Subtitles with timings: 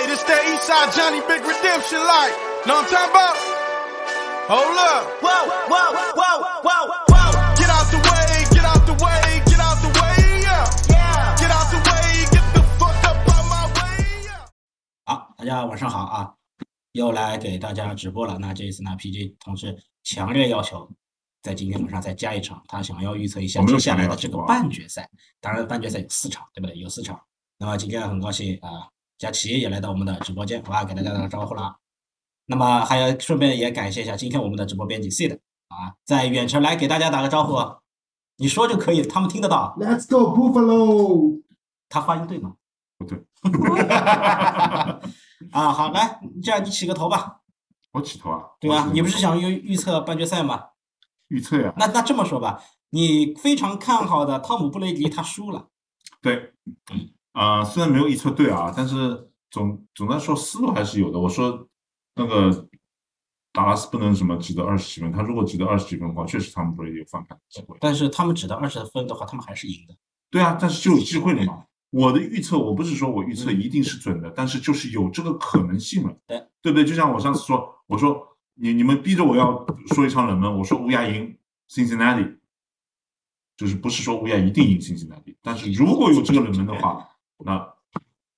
[0.00, 2.32] Hey, this that Eastside Johnny Big Redemption like.
[2.64, 3.36] Know what I'm talking about?
[4.48, 5.04] Hold up.
[5.20, 7.28] Whoa, whoa, whoa, whoa, whoa.
[7.60, 10.64] Get out the way, get out the way, get out the way, yeah.
[10.88, 11.36] Yeah.
[11.36, 14.48] Get out the way, get the fuck up out my way, yeah.
[15.04, 16.32] 好，大家晚上好啊，
[16.92, 18.38] 又来给大家直播了。
[18.38, 20.90] 那这一次呢，PG 同志强烈要求
[21.42, 25.06] 在今天晚上再加一场，他想要预测一下接下来的这个半决赛。
[25.42, 26.74] 当然，半决赛有四场，对不对？
[26.78, 27.20] 有四场。
[27.58, 28.88] 那么今天很高兴啊，
[29.20, 31.76] 佳琪也来到我们的直播间，哇，给大家打个招呼了啊。
[32.46, 35.38] 那么还要顺便也感谢一下今天我们的直播编辑 Sid
[35.68, 37.54] 啊，在远程来给大家打个招呼，
[38.38, 39.76] 你说就可以，他们听得到。
[39.78, 41.42] Let's go Buffalo！
[41.90, 42.54] 他发音对吗？
[42.96, 43.22] 不对，
[45.52, 47.42] 啊，好，来，这样你起个头吧。
[47.92, 48.42] 我起头啊？
[48.58, 50.68] 对啊，你不是想预预测半决赛吗？
[51.28, 51.74] 预测呀？
[51.76, 55.68] 那那这么说吧，你非常看好的汤姆布雷迪他输了，
[56.22, 56.54] 对，
[57.32, 61.18] 啊、虽然没有预测对啊，但是总总的来说思路还是有的。
[61.18, 61.68] 我说
[62.14, 62.68] 那个
[63.52, 67.76] 达拉斯不能什么只得二十几分，他如果只得二十几分的话，确实他们不会有翻盘的机会。
[67.80, 69.94] 但是他们只得二十分的话，他们还是赢的。
[70.30, 71.64] 对啊，但是就有机会了嘛。
[71.90, 76.84] 我的预测，我不是说我预测嗯一定是准的，但是就是有这个可能性了，对对不对？
[76.84, 81.36] 就像我上次说，我说你你们逼着我要说一场冷门，我说乌鸦赢
[81.68, 82.36] Cincinnati，
[83.56, 87.08] 就是不是说乌鸦一定赢 Cincinnati，但是如果有这个冷门的话，
[87.44, 87.66] 那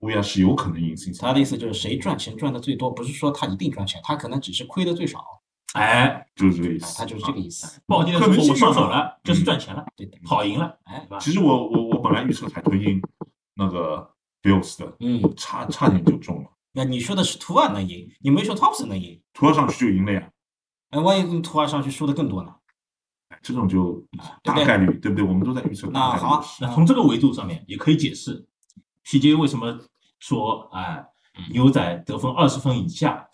[0.00, 0.94] 乌鸦是有可能赢。
[1.20, 5.24] 他的意思就是谁赚钱赚的最多，不是说他一定赚钱，他可能只是亏的最少，
[5.74, 7.80] 哎，就是这个意思，哎他就是这个意思。
[7.86, 11.18] 暴跌的时候我上手了，就是赚钱了，对的，跑赢了，哎对，吧？
[11.18, 13.00] 其实我我我本来预测海豚赢
[13.54, 14.10] 那个
[14.42, 20.28] Bills 的，嗯，差差点就中了，那你说的是图尔能赢，你没说 tops 能赢，涂上去就赢了呀。
[20.90, 22.54] 哎，万一图尔上去输的更多呢？
[23.40, 24.04] 这种就
[24.42, 25.24] 大概率，对不对？
[25.24, 26.44] 我们都在预测那大概率好。
[26.60, 28.46] 那从这个维度上面也可以解释
[29.06, 29.78] PJ 为什么
[30.18, 31.04] 说哎
[31.50, 33.26] 牛仔得分二十分以下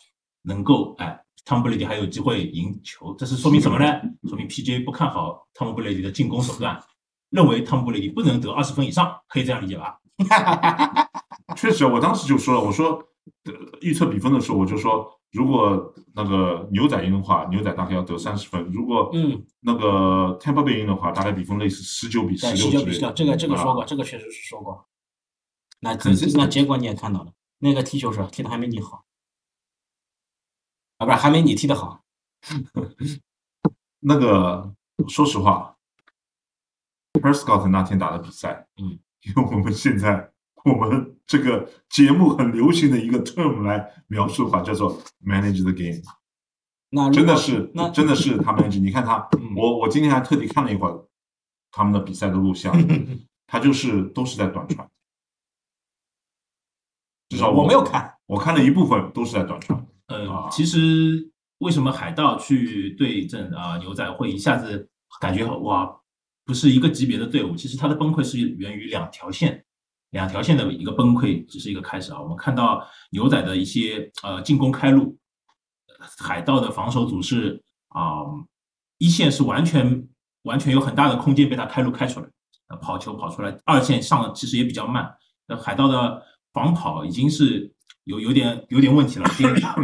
[0.43, 3.87] 能够哎汤姆布雷迪还有机会赢球，这是说明什么呢？
[4.29, 6.79] 说明 PJ 不看好汤姆布雷迪的进攻手段，
[7.31, 9.99] 认为汤姆布雷迪不能得二十分以上，可以这样理解吧？
[11.57, 13.03] 确实，我当时就说了，我说
[13.45, 22.79] 呃预测比分的时候，我就说，如果那个牛仔赢的话，牛仔大概要得三十分；如果嗯，那个 Tampa Bay 赢的话，大概比分类似十九比十六之类的。
[22.79, 24.87] 九比十六，这个这个说过，啊这个确实是说过。
[25.81, 29.05] 那可是那结果你也看到了，那个踢球手踢的还没你好，
[30.99, 32.03] 啊，不是还没你踢的好。
[34.01, 34.75] 那个
[35.09, 35.77] 说实话
[37.13, 38.99] p e r s c o t t 那天打的比赛，嗯，
[39.35, 40.33] 用我们现在
[40.65, 46.01] 我们这个节目很流行的一个 term 来描述的话，叫做 manage the game。
[46.91, 51.07] 那真的是那，真的是他们，你看他嗯，我我今天还特地看了一会儿
[51.71, 52.73] 他们的比赛的录像，
[53.47, 54.89] 他就是都是在短传，
[57.29, 64.89] 至少我没有看，我看了一部分都是在短传，呃啊，其实为什么海盗去对阵啊、牛仔会一下子
[65.21, 65.95] 感觉哇
[66.45, 67.55] 不是一个级别的队伍？
[67.55, 69.65] 其实它的崩溃是源于两条线，
[70.11, 72.21] 两条线的一个崩溃只是一个开始啊。
[72.21, 75.19] 我们看到牛仔的一些呃进攻开路，
[76.19, 78.25] 海盗的防守组是啊、
[78.97, 80.09] 一线是完全
[80.43, 82.27] 完全有很大的空间被他开路开出来，
[82.69, 85.15] 呃跑球跑出来，二线上其实也比较慢，
[85.47, 86.23] 那海盗的
[86.59, 89.27] 防跑已经是有有点有点问题了，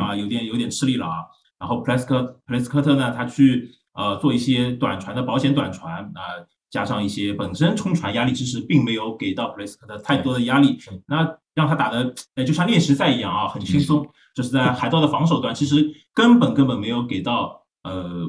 [0.01, 1.19] 啊有点有点吃力了啊。
[1.59, 6.21] 然后普莱斯科普莱斯科特呢，他去呃做一些短传的保险短传啊、
[6.69, 10.77] 加上一些本身冲传压力知识，并没有给到普莱斯科特太多的压力，
[11.07, 14.05] 那让他打的呃就像练习赛一样啊，很轻松。
[14.35, 18.29] 就是在海盗的防守端，其实根本根本没有给到呃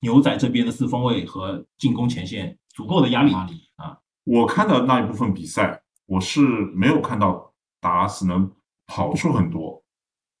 [0.00, 3.32] 牛仔这边的四分卫和进攻前线足够的压力。
[3.32, 3.60] 压力
[4.24, 6.40] 我看到那一部分比赛，我是
[6.74, 7.47] 没有看到
[7.80, 8.50] 达拉斯能
[8.86, 9.82] 跑出很多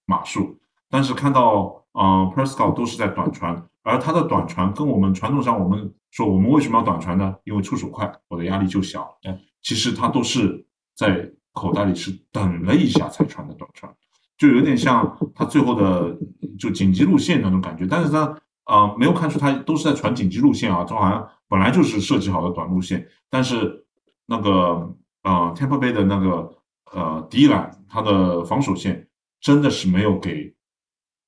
[0.06, 7.34] 码数，但是看到呃 Prescott 都是在短传，而他的短传跟我们传统上我们说我们为什么要短传呢？
[7.44, 9.16] 因为出手快，我的压力就小。
[9.20, 13.92] 对，其实他都是在口袋里是等了一下才传的短传，
[14.36, 16.16] 就有点像他最后的
[16.58, 23.84] 就紧急路线那种感觉，但是他呃没有看出他都是在传紧急路线啊，这好像本来就是设计好的短路线，但是
[24.26, 26.57] 那个呃 Tampa Bay 的那个
[26.92, 29.08] 呃迪兰他的防守线
[29.40, 30.54] 真的是没有给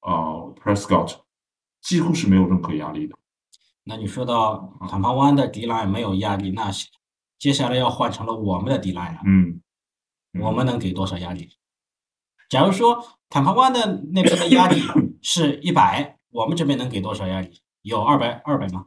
[0.02, 1.20] 呃 Prescott
[1.80, 3.16] 几乎是没有任何压力的。
[3.84, 6.70] 那你说到坦帕湾的迪兰没有压力，那
[7.38, 9.62] 接下来要换成了我们的迪兰了，嗯，
[10.40, 11.48] 我们能给多少压力？
[12.48, 14.82] 假如说坦帕湾的那边的压力
[15.22, 17.62] 是一百，我们这边能给多少压力？
[17.82, 18.86] 有二百二百吗？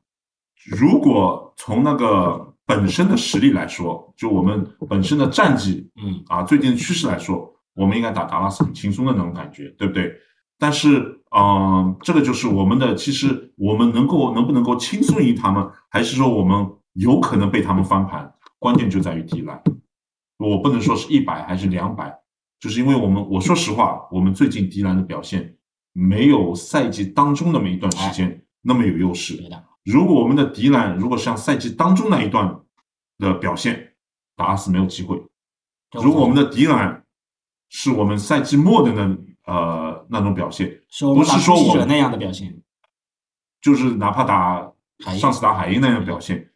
[0.65, 10.11] 如果从那个本身的实力来说，就我们本身的战绩嗯，啊最近的趋势来说，我们应该打达拉斯很轻松的那种感觉，对不对？
[10.57, 18.33] 但是，嗯、这个就是我们的，其实我们能够能不能够轻松赢他们，还是说我们有可能被他们翻盘？
[18.59, 19.61] 关键就在于迪兰。
[20.37, 22.13] 我不能说是一百还是两百，
[22.59, 25.55] 就是因为我们，我说实话，我们最近迪兰的表现
[25.91, 29.37] 没有赛季当中那么一段时间那么有优势。
[29.83, 32.57] 如果我们的迪兰如果像赛季当中那一段
[33.17, 33.95] 的表现，
[34.35, 35.21] 达拉斯没有机会。
[35.91, 37.05] 如果我们的迪兰
[37.69, 42.61] 是我们赛季末的那呃那种表现，是不是说我打突袭者那样的表现，
[43.61, 44.71] 就是哪怕打
[45.17, 46.51] 上次打海鹰那样的表现，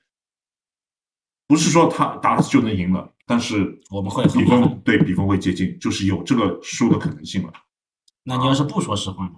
[1.48, 7.54] 不是说他达拉斯就能赢了，但是我们会比分对比分会接近，就是有这个输的可能性了。
[8.24, 9.34] 那你要是不说实话呢？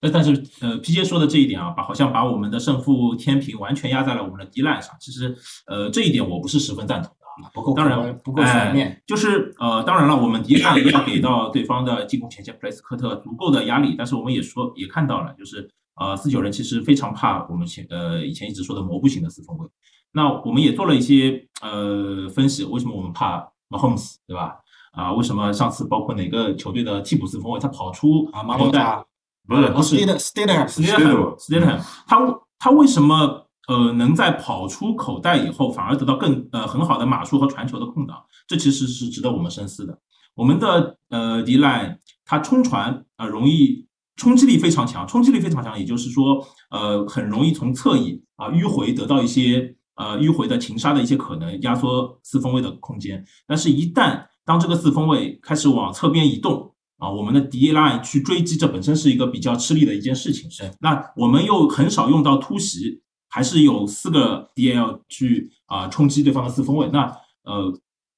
[0.00, 4.94] 那但是呃，PJ 说的这一点啊，把好像把我们的胜负天平完全压在了我们的 D line 上。
[5.00, 7.16] 其实呃，这一点我不是十分赞同的。
[7.52, 15.68] 不够当然不够全面哎，就是呃，当然了，我们迪烂要给到对方的进攻前线普雷斯科特足够的压力，但是我们也说也看到了，就是
[16.00, 19.68] 呃，四九人其实非常怕我们前呃以前一直说的蘑菇型的四分卫。
[20.12, 24.56] 那我们也做了一些呃分析，为什么我们怕 Mahomes 对吧？
[24.92, 29.04] 啊，为什么上次包括哪个球队的替补四分卫他跑出啊，马龙塔、
[29.46, 32.18] 不是不是 Stidham、Stidham、Stidham Stidham，他
[32.58, 38.22] 他为什么呃能在跑出口袋以后，反而得到更呃很好的码数和传球的空档？
[38.46, 39.98] 这其实是值得我们深思的。
[40.34, 53.24] 我们的呃 D line 他冲传啊、呃容易冲击力非常强，冲击力非常强，也就是说呃很容易从侧翼啊、迂回得到一些呃迂回的擒杀的一些可能，压缩四分位的空间。
[53.46, 60.50] 但是，一旦当这个四分位开始往侧边移动，啊，我们的 D line 去追击，这本身是一个比较吃力的一件事情。
[60.50, 66.88] 是，那我们又很少用到突袭，还是有四个 DL 去啊、冲击对方的四分位。
[66.92, 67.04] 那
[67.44, 67.72] 呃，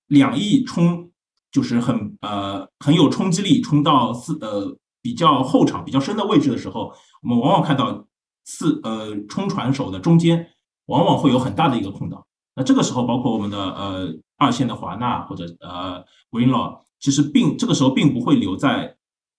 [0.06, 1.10] 两翼冲
[1.50, 6.92] 就是很呃很有冲击力，冲到四呃比较后场、比较深的位置的时候，
[7.22, 8.06] 我们往往看到
[8.44, 10.46] 四呃冲传手的中间
[10.86, 12.24] 往往会有很大的一个空档。
[12.54, 18.96] 那这个时候，包括我们的呃二线的华纳或者呃 Greenlaw，其实并这个时候并不会留在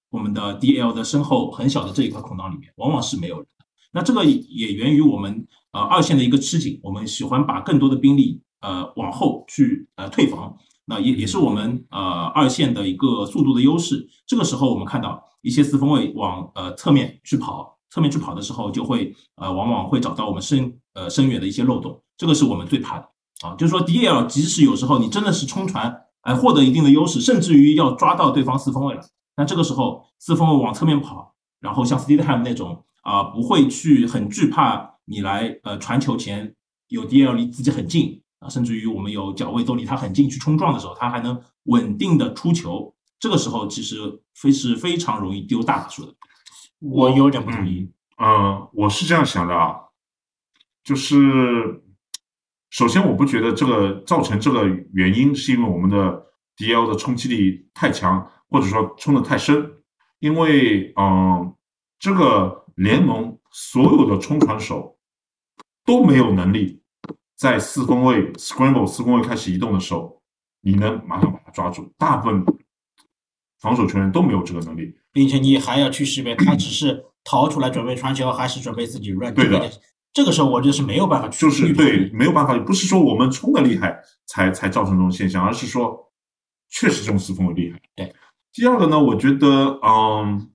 [0.10, 3.48] 我们的 DL 的身后很小的这一块空档里面，往往是没有的。
[3.92, 12.00] 那这个也源于我们呃二线的一个吃紧，我们喜欢把更多的兵力呃往后去呃退防，那也也是我们呃
[12.36, 14.08] 二线的一个速度的优势。
[14.28, 23.10] 这个时候我们看到一些四分卫往呃侧面去跑，侧面去跑的时候就会呃往往会找到我们深呃深远的一些漏洞，这个是我们最怕的
[23.42, 23.56] 啊。
[23.56, 29.01] 就是说 DL 即使有时候你真的是冲传，哎、获得一定的优势，甚至于要抓到对方四分卫了，
[29.38, 36.54] 那这个时候四分卫往侧面跑，然后像 Steedham 那种啊、不会去很惧怕你来呃传球前
[36.89, 46.13] 有 DL 离自己很近啊，甚至于我们有脚位都离他很近去冲撞的时候，他还能稳定的出球，这个时候其实非是非常容易丢大码数的。
[46.80, 47.89] 我有点不同意。
[48.21, 49.75] 嗯，我是这样想的啊，
[50.83, 51.81] 就是
[52.69, 56.25] 首先我不觉得这个造成这个原因是因为我们的
[56.57, 59.71] DL 的冲击力太强，或者说冲的太深，
[60.19, 61.56] 因为嗯，
[61.98, 64.98] 这个联盟所有的冲传手
[65.86, 66.81] 都没有能力
[67.36, 70.21] 在四分位 scramble 四分位开始移动的时候，
[70.61, 72.45] 你能马上把它抓住，大部分
[73.59, 74.95] 防守球员都没有这个能力。
[75.11, 79.33] 并且你还要去识别他只是逃出来准备传球，还是准备自己 run。
[79.33, 79.71] 对的
[80.19, 86.11] 这个时候我觉得是没有办法去就是对，没有办法，不是说我们冲的厉害才才造成这种现象，而是说
[86.69, 87.80] 确实这种四分卫厉害。
[87.95, 88.14] 对，
[88.52, 90.49] 第二个呢，我觉得，嗯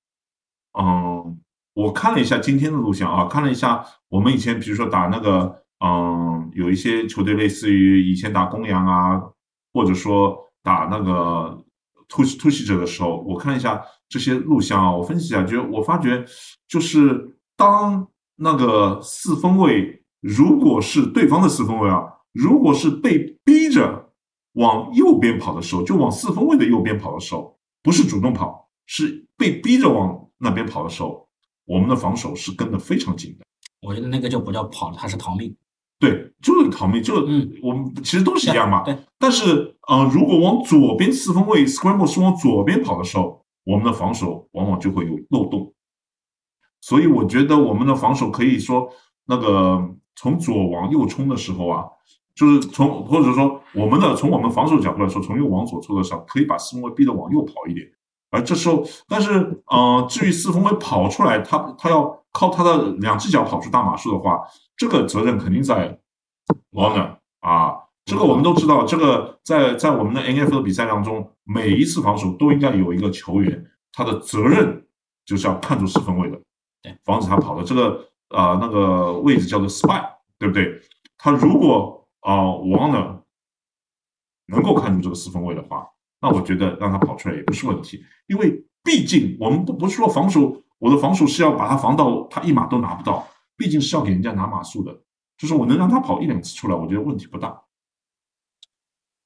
[0.78, 1.40] 嗯，
[1.72, 9.18] 我看了一下今天的录像啊，看了一下我们以前比如说打那个，嗯，有一些球队类似于以前打公羊啊，
[9.72, 11.64] 或者说打那个
[12.06, 16.22] 突突袭者的时候，我看了一下这些录像啊，我分析一下，觉得我发觉
[16.68, 18.06] 就是当
[18.36, 24.10] 那个四分卫如果是对方的四分卫啊，如果是被逼着
[24.54, 31.28] 往右边跑的时候，就往四分卫的右边跑的时候，不是主动跑，是被逼着往那边跑的时候，
[31.66, 33.44] 我们的防守是跟得非常紧的。
[33.82, 35.54] 我觉得那个就不叫跑了，他是逃命。
[35.98, 38.82] 对，就是逃命，就嗯我们其实都是一样嘛。
[38.82, 45.73] 对，但是，呃，如果往左边四分卫 scramble 是往左边跑的时候，我们的防守往往就会有漏洞。
[46.86, 48.86] 所以我觉得我们的防守可以说，
[49.24, 49.82] 那个
[50.16, 51.82] 从左往右冲的时候啊，
[52.34, 57.86] 就是从或者说我们的从我们防守角度来说，从右往左冲的时候，可以把四分卫逼得往右跑一点。
[58.30, 64.42] 而这时候，但是，呃，至于四分卫跑出来，他他要靠他的两只脚跑出大码数的话，
[64.76, 65.98] 这个责任肯定在
[66.72, 74.84] w a n e r 啊，这个我们都知道，这个在在我们的 NFL 比赛当中，每一次防守都应该有一个球员，他的责任
[75.24, 76.38] 就是要看住四分卫的，
[76.84, 80.06] 对，防止他跑的这个啊、那个位置叫做 spy，
[80.38, 80.80] 对不对？
[81.16, 83.24] 他如果啊、忘了
[84.46, 85.88] 能够看出这个四分位的话，
[86.20, 93.26] 那我觉得让他跑出来也不是问题，因为毕竟我们不不是说防守，我的防守是要把他防到他一码都拿不到，
[93.56, 95.02] 毕竟是要给人家拿码数的，
[95.38, 97.62] 就是我能让他跑一两次出来，我觉得问题不大。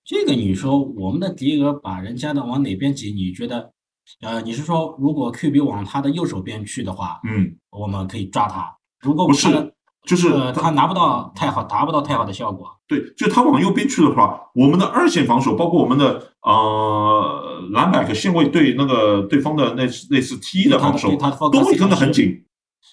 [0.05, 3.13] 这个你说我们的迪俄把人家的往哪边挤？
[3.13, 3.75] 你觉得，
[4.23, 8.63] 呃，你是说如果 QB 往他的右手边去的话，嗯，我们可以抓他；
[9.01, 9.75] 如果不是
[10.05, 21.11] 就是呃他拿不到太好，达不到太好的效果，对，就他往右边去的话，我们的二线防守，包括我们的呃篮板和线位对那个对方的那类似 T 的防守
[21.53, 22.45] 都会跟得很紧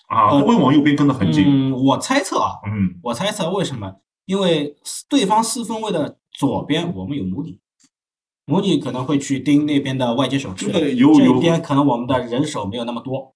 [0.09, 1.45] 啊，呃都会往右边跟得很紧。
[1.47, 3.93] 嗯，我猜测啊，嗯，我猜测为什么？
[4.25, 4.75] 因为
[5.07, 7.57] 对方四分位的左边我们有母女，
[8.45, 11.33] 母女可能会去盯那边的外接手这，个有有。
[11.33, 13.33] 这边可能我们的人手没有那么多。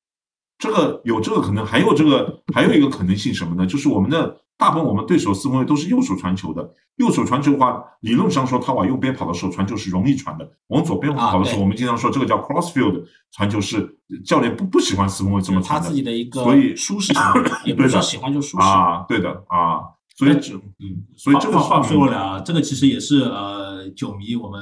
[0.57, 3.65] 这个有这个可能，还有这个还有一个可能性什么呢？
[3.65, 11.61] 就是我们的大部分我们对手四分卫都是右手传球的，右手传球的话，理论上说他往右边跑的时候传球是容易传的，往左边啊跑的时候，对。
[11.61, 17.21] 我们经常说这个叫 crossfield 传球是教练不不喜欢四分卫这么传他自己的一个所以舒适性，
[17.65, 18.67] 也不是说喜欢就舒适。
[18.67, 19.79] 啊，对的啊，
[20.17, 24.61] 所以这嗯，所以这个话说回来啊，这个其实也是呃球迷我们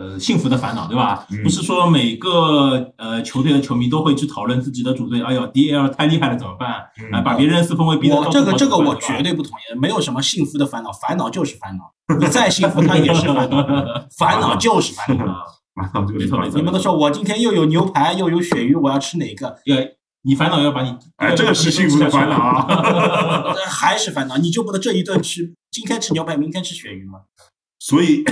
[0.00, 1.26] 呃幸福的烦恼，对吧？
[1.30, 6.86] 嗯不是说每个呃球队的球迷都会去讨论自己的主队，哎呦 DL 太厉害了怎么办？
[6.98, 11.92] 嗯啊，把别人四分卫逼得我这个这个我绝对不同意，没有什么幸福的烦恼，烦恼就是烦恼。
[12.18, 15.44] 你再幸福，它也是烦恼，烦恼就是烦恼。
[16.56, 19.56] 你们都说我今天又有牛排又有鳕鱼，我要吃哪个？
[19.66, 19.76] 要
[20.22, 22.66] 你烦恼要把你哎，这个是幸福的烦恼啊。
[22.68, 27.20] 呃 还是烦恼，你就不能这一顿吃，今天吃牛排，明天吃鳕鱼吗？
[27.78, 28.24] 所以，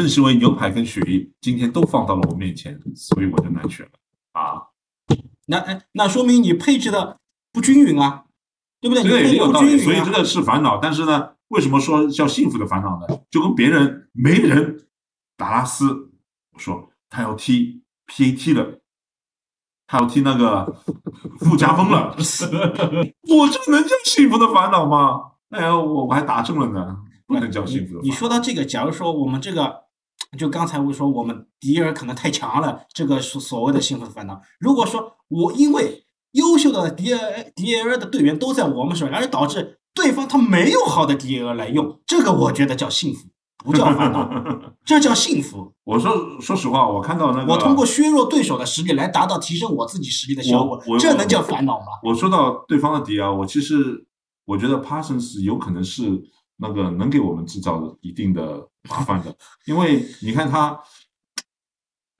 [0.00, 3.92] 正是因为牛排跟鳕鱼今天都放到了我面前，所以我就难选了
[4.32, 4.62] 啊。
[5.46, 7.18] 那哎，那说明你配置的
[7.52, 8.24] 不均匀啊，
[8.80, 9.02] 对不对？
[9.02, 9.78] 这个你配置也有道理。
[9.78, 10.78] 所以这个是烦恼。
[10.78, 13.18] 但是呢，为什么说叫幸福的烦恼呢？
[13.30, 14.86] 就跟别人没人
[15.36, 16.10] 达拉斯
[16.52, 18.80] 我说他要踢 PAT 了，
[19.86, 20.76] 他要踢那个
[21.38, 22.14] 附加分了，
[23.28, 25.32] 我这能叫幸福的烦恼吗？
[25.50, 28.02] 哎呀，我我还答正了呢，不能叫幸福的烦恼。
[28.02, 29.84] 你说到这个，假如说我们这个，
[30.38, 34.40] 就刚才我说我们敌人可能太强了，这个是所谓的幸福的烦恼。
[34.58, 43.28] 如果说我因为优秀的 D A D A 的队员都在我们手上，而导致对方他没有好的 D A 来用，这个我觉得叫幸福，
[43.64, 44.30] 不叫烦恼，
[44.84, 45.72] 这叫幸福。
[45.84, 51.86] 我说说实话，我看到那个，我通过削弱对手的实力来达到提升我自己实力的效果这能叫烦恼吗？
[52.02, 54.06] 我说到对方的敌啊，我其实
[54.44, 56.22] 我觉得 Parsons 有可能是
[56.60, 59.34] 那个能给我们制造一定的麻烦的，
[59.64, 60.78] 因为你看他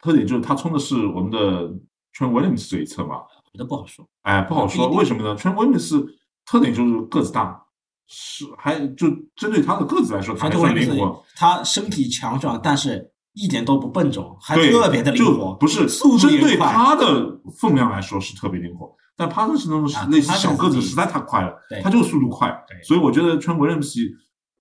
[0.00, 1.68] 特点就是他冲的是我们的
[2.14, 4.08] Trent Williams 这一侧嘛，我觉得不好说。
[4.22, 6.06] 哎，不好说，为什么呢？Trent Williams
[6.46, 7.64] 特点就是个子大，
[8.06, 11.24] 是还就针对他的个子来说，他就会算灵活。
[11.34, 16.56] 他身体强壮，但是一点都不笨重，还，特别的灵就活，不是速度针对。
[16.56, 22.48] 他的分量来说是特别灵活，但帕特森那种啊类似他小个子实在太快了对，他就速度快，
[22.84, 23.98] 所以我觉得川维廉姆斯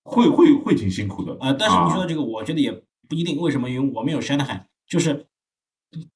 [0.07, 1.35] 会会会挺辛苦的。
[1.41, 2.71] 呃，但是你说啊的这个，我觉得也
[3.09, 3.37] 不一定。
[3.39, 3.69] 为什么？
[3.69, 5.27] 因为我们有 Shanahan，就是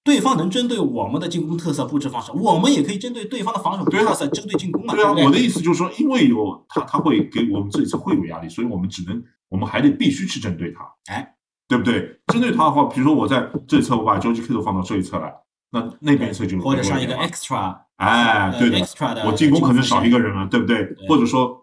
[0.03, 4.93] 对方能针对我们的进攻特色布置方式，我们也可以针对对方的防守特色针对进攻嘛。
[4.93, 11.35] 对啊，对对我的意思就是说，因为有他，他会给我们这一次会有压力，所以我们只能，我们还得必须去针对他，哎，
[11.67, 12.19] 对不对？
[12.27, 15.33] 针对他的话，比如说我在这一侧，我把 George Kittle 放到这一侧来，
[15.71, 18.79] 那那边一侧就或者上一个 extra，哎，呃对的
[19.25, 20.83] 我进攻可能少一个人了，对不对？
[20.83, 21.60] 对或者说，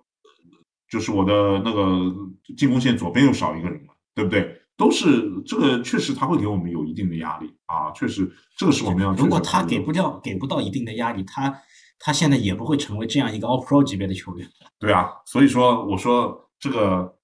[0.89, 2.13] 就是我的那个
[2.57, 4.57] 进攻线左边又少一个人了，对不对？
[4.77, 9.13] 都是这个，确实他会给我们有一定的压力啊，确实这个是我们要。
[9.15, 11.53] 如果他给不掉给不到一定的压力，他
[11.99, 14.49] 他现在也不会成为这样一个 All Pro 级别的球员。
[14.79, 17.17] 对啊，所以说我说这个，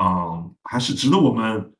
[0.00, 1.74] 嗯，还是值得我们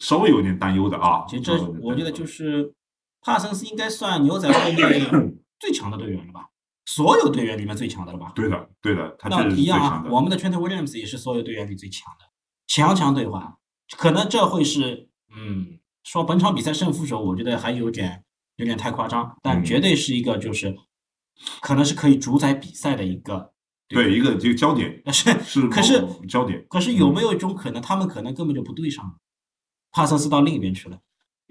[0.00, 1.24] 稍微有点担忧的啊。
[1.28, 2.74] 其实这我觉得就是
[3.20, 5.06] 帕森斯应该算牛仔队内
[5.60, 6.48] 最强的队员了吧？
[6.94, 8.32] 所有队员里面最强的了吧？
[8.34, 9.80] 对的，对的，那一样。
[9.80, 12.26] 啊我们的 Trent Williams 也是所有队员里最强的，
[12.66, 13.58] 强强对话，
[13.96, 18.24] 可能这会是嗯，说本场比赛胜负手，我觉得还有点
[18.56, 20.76] 有点太夸张，但嗯绝对是一个就是
[21.60, 23.52] 可能是可以主宰比赛的一个。
[23.88, 29.18] 对一个这个焦点但是是可是焦点，可是有没嗯有一种可能，他们可能根本就不对上？
[29.90, 30.98] 帕森斯到另一边去了，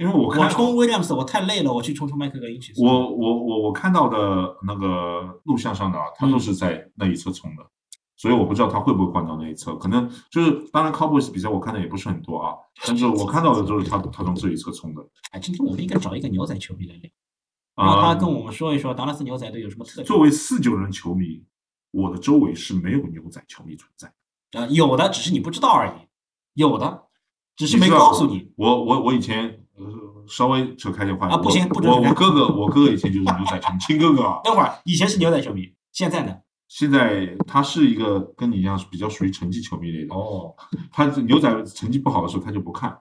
[0.02, 2.74] 因为我看我冲 Williams 我太累了，我去冲冲麦克格林去。
[2.76, 7.64] 我我我我看到的那个录像上的啊，他都嗯是在那一侧冲的，
[8.18, 9.76] 所以我不知道他会不会换到那一侧。
[9.76, 12.56] 可能就是当然 Cowboys 比赛我看的也不是很多啊，
[12.88, 15.08] 但是我看到的就是他他从这一侧冲的。
[15.34, 17.12] 哎，今天我们应该找一个牛仔球迷来聊，
[17.76, 20.08] 让他啊、跟我们说一说达拉斯牛仔队有什么特点。
[20.08, 21.44] 作为四九人球迷，
[21.92, 24.12] 我的周围是没有牛仔球迷存在。
[24.54, 25.92] 呃，有的只是你不知道而已，
[26.56, 27.04] 有的
[27.56, 28.52] 只是没告诉你。
[28.58, 29.61] 我我我以前呃
[30.28, 34.40] 稍微扯开点话啊不行我不准我我哥哥我哥哥以前就是牛仔球迷，亲哥哥啊。
[34.46, 36.36] 等会儿以前是牛仔球迷，现在呢？
[36.68, 40.56] 现在他是一个跟你一样是比较属于成绩球迷类的，哦，
[40.92, 42.98] 他牛仔成绩不好的时候他就不看，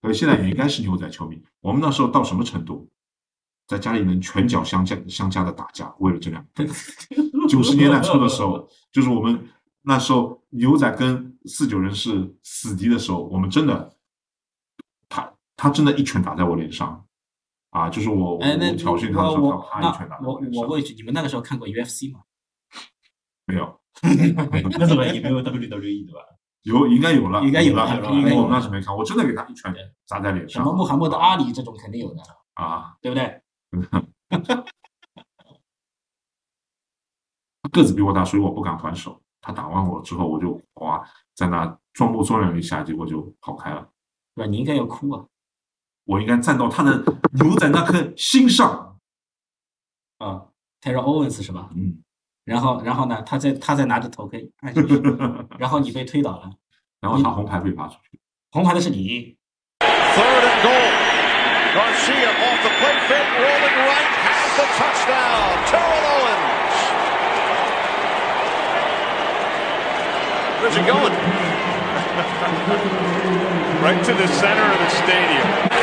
[0.00, 1.42] 所以现在也应该是牛仔球迷。
[1.60, 2.88] 我们那时候到什么程度，
[3.66, 6.64] 在家里能拳脚相加相加的打架，为了这两个。
[7.48, 9.46] 九十年代初的时候，就是我们
[9.82, 13.94] 那时候牛仔跟四九人是死敌的时候，我们真的，
[15.62, 17.06] 他他真的一拳打在我脸上，
[17.70, 22.22] 啊，就是我我挑衅他的时候，我我他啪一拳打在我脸上我，问一句，你们那个时候看过 UFC 吗？
[23.46, 23.80] 没有。
[24.02, 26.20] 那时候也没有 WWE 对吧？
[26.62, 29.72] 有应该有了，应该有了了，应该有我们那是没看，我真的给他一拳
[30.04, 30.64] 砸在脸上。
[30.64, 32.22] 什么穆罕默德阿里这种肯定有的，
[32.54, 33.40] 啊，对不对？
[37.62, 39.22] 他个子比我大，所以我不敢还手。
[39.40, 43.88] 他打完我之后，我就哇，在那装模作样一下，结果就跑开了。
[44.34, 44.50] 对吧？
[44.50, 45.24] 你应该要哭啊！
[46.04, 48.98] 我应该站到他的牛仔那颗心上。
[50.18, 50.42] 啊
[50.80, 51.70] ，Terry Owens 是吧？
[51.74, 52.02] 嗯，
[52.44, 53.22] 然后，然后呢？
[53.22, 55.02] 他在他在拿着头盔按下去，
[55.58, 56.50] 然后你被推倒了，
[57.00, 58.20] 然后他红牌被罚出去。
[58.50, 59.36] 红牌的是你。
[59.80, 60.90] Third and goal.
[61.74, 65.56] Garcia off the play fake, rolling right, has the touchdown.
[65.70, 66.76] Terrell Owens.
[70.60, 71.16] Where's he going?
[73.82, 75.81] right to the center of the stadium.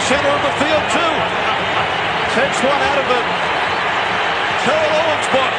[0.00, 1.14] He's going to the center of the field, too.
[2.32, 3.20] Takes one out of the
[4.64, 5.54] Terrell Owens book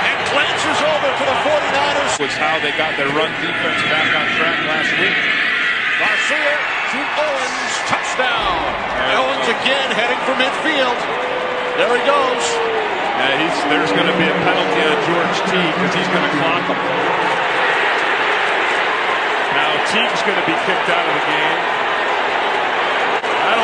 [0.00, 2.24] and glances over to the 49ers.
[2.24, 5.12] Was how they got their run defense back on track last week.
[6.00, 6.56] Garcia
[6.88, 7.72] to Owens.
[7.84, 8.56] Touchdown.
[9.12, 10.96] Owens again heading for midfield.
[11.76, 12.44] There he goes.
[12.48, 16.34] Yeah, he's, there's going to be a penalty on George Teague because he's going to
[16.40, 16.80] clock him.
[19.52, 21.83] Now Teague's going to be kicked out of the game.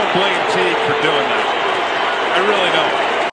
[0.00, 1.44] I don't blame Teague for doing that.
[2.32, 3.30] I really don't.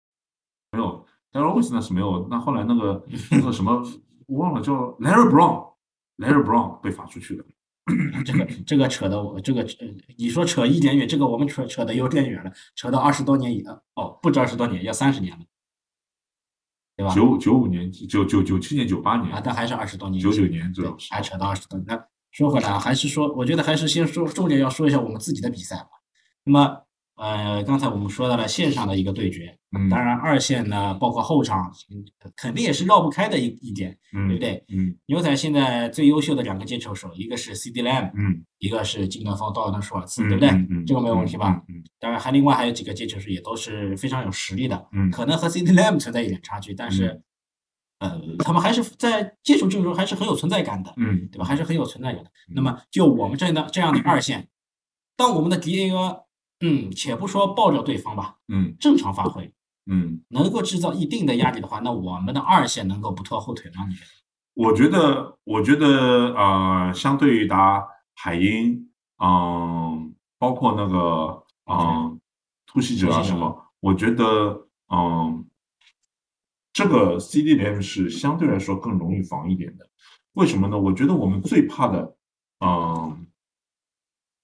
[0.73, 2.27] 没有，但是 Owens 那是没有。
[2.30, 3.82] 那后来那个那个什么，
[4.25, 7.45] 我忘了叫 Larry Brown，Larry Brown 被罚出去了。
[8.25, 15.45] 这个这个扯的我这个呃你说扯一点远，这个我们扯扯的有点远了，扯到二十多年以了，哦，不止二十多年，要三十年了，
[16.97, 17.15] 对吧？
[17.15, 21.86] 九九五年、九九九七年、九八年啊，但还是二十多年以九，九年这对种，时候还扯到二十多年。
[21.88, 25.91] 那说回来啊，还是说，我觉得还是先说重点要说一下我们自己的比赛吧。
[26.47, 26.81] 那么，
[27.17, 32.05] 呃，刚才我们说到了线上的一个对决，嗯，当然二线呢，包括后场，嗯
[32.36, 34.63] 肯定也是绕不开的一一点，嗯，对不对？
[34.69, 40.49] 嗯牛仔现在最优秀的两个接球手，一个是 CD Lamb，嗯，一个是金德峰道尔顿舒尔茨，嗯对不对？
[40.49, 41.62] 嗯嗯这个没有问题吧？
[41.67, 47.21] 嗯当然，还另外还有几个接球手也都是非常有实力的，嗯可能和 CD Lamb 存在一点差距，但是，
[47.99, 51.43] 呃，他们还是在接球阵中还是很有存在感的，嗯，对吧？
[51.45, 52.29] 还是很有存在感的。
[52.53, 54.47] 那么，就我们这样的这样的二线，
[55.17, 56.21] 当我们的 DAR，
[56.61, 59.53] 嗯，且不说抱着对方吧，嗯正常发挥，
[59.85, 63.85] 嗯，能够制造一定的压力的话，那我们的二线能够不拖后腿吗？
[63.87, 64.09] 你觉得？
[64.55, 68.89] 我觉得，我觉得，呃，相对于打海鹰，
[69.23, 72.19] 嗯，包括那个，嗯，
[72.65, 75.45] 突袭者啊什么，我觉得，嗯，
[76.73, 79.87] 这个 CDM 是相对来说更容易防一点的。
[80.33, 80.79] 为什么呢？
[80.79, 82.15] 我觉得我们最怕的，
[82.65, 83.26] 嗯，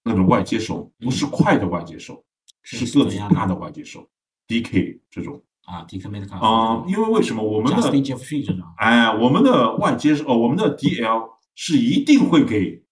[0.04, 2.22] 那种外接手不是快的外接手，
[2.62, 4.06] 是是个子大的外接手
[4.46, 5.42] ，DK 这种。
[5.64, 7.90] 啊，DK 梅特卡啊，因为为什么我们的
[8.76, 12.84] 哎，我们的外接手哦，我们的 DL 是一定会给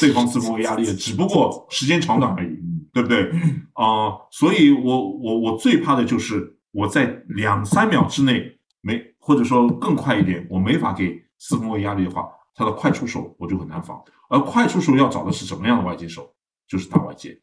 [0.00, 2.58] 对方四分卫压力的， 只不过时间长短而已，
[2.92, 3.30] 对不对？
[3.74, 14.02] 啊、所以我我我最怕的就是我在两三秒之内没，或者说更快一点，我没法给四分卫压力的话，他的快出手我就很难防。
[14.28, 16.28] 而快出手要找的是什么样的外接手？
[16.68, 17.40] 就是打外界，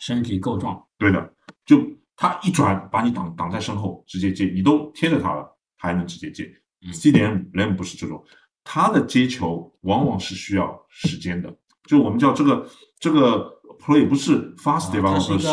[0.00, 1.78] 身体够壮，对的，就
[2.16, 6.44] 他一转把你挡挡在身后，直接接，你都贴着他了，他还能直接接。
[6.82, 8.24] 嗯 C 点 Lam 不是这种，
[8.64, 12.66] 他的接球往往是需要时间的，就我们叫这个
[12.98, 15.48] 这个 play 不是 fast develop，、一个是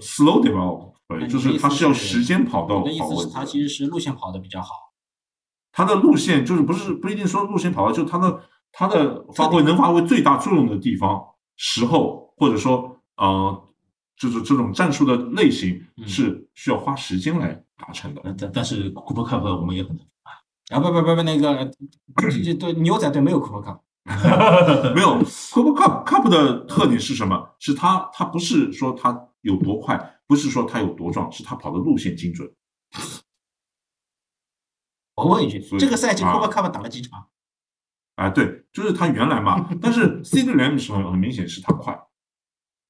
[0.00, 3.22] slow develop，对，就是他是要时间跑到我的意跑位的。
[3.22, 4.72] 思是他其实是路线跑的比较好，
[5.72, 11.24] 他的路线就是不是不一定说路线跑到，就他的他的发挥能发挥最大作用的地方
[11.56, 13.68] 时候，或者说呃
[14.16, 18.20] 就是这种战术的类型嗯是需要花时间来达成的。
[18.24, 20.06] 但但但是 Cooper Cup 我们也很难
[20.70, 21.70] 啊不不不不那个
[22.16, 23.80] 这这对牛仔队没有 Cooper Cup，
[24.94, 27.54] 没有 Cooper Cup Cup 的特点是什么？
[27.58, 32.52] 是他他不是说他有多快，不是说他有多壮，是他跑的路线精准。
[35.14, 37.28] 我问一句这个赛季啊 Cooper Cup 打了几场？
[38.16, 41.94] 啊，对，就是他原来嘛，但是 C 对联的时候很明显是他快，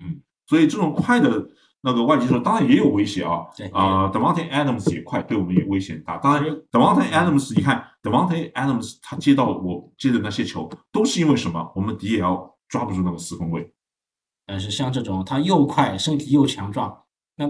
[0.03, 1.51] 嗯，所以这种快的
[1.83, 6.17] 那个外接手当然也有威胁啊，对啊，Devante Adams 也快，对我们也威胁很大。
[6.19, 11.73] 当然，Devante Adams，你看 Devante Adams 他接到我接的那些球，都是因为什么？
[11.75, 13.73] 我们 DL 抓不住那个四分卫，
[14.47, 17.05] 但是像这种他又快，身体又强壮，
[17.37, 17.49] 那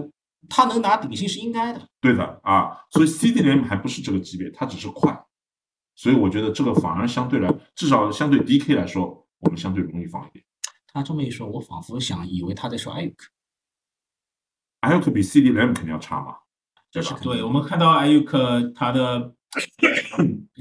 [0.49, 1.81] 他能拿顶薪是应该的。
[2.01, 5.25] 对的啊，所以 C 对联还不是这个级别，他只是快，
[5.97, 10.45] 所以我觉得这个反而相对来，至少相对 DK 来说，我们相对容易放一点。
[10.93, 13.27] 他这么一说，我仿佛想以为他在说艾尤克，
[14.81, 16.35] 艾尤克比 CDM 肯定要差嘛，
[16.91, 17.17] 对吧？
[17.21, 19.33] 对，我们看到艾尤克他的，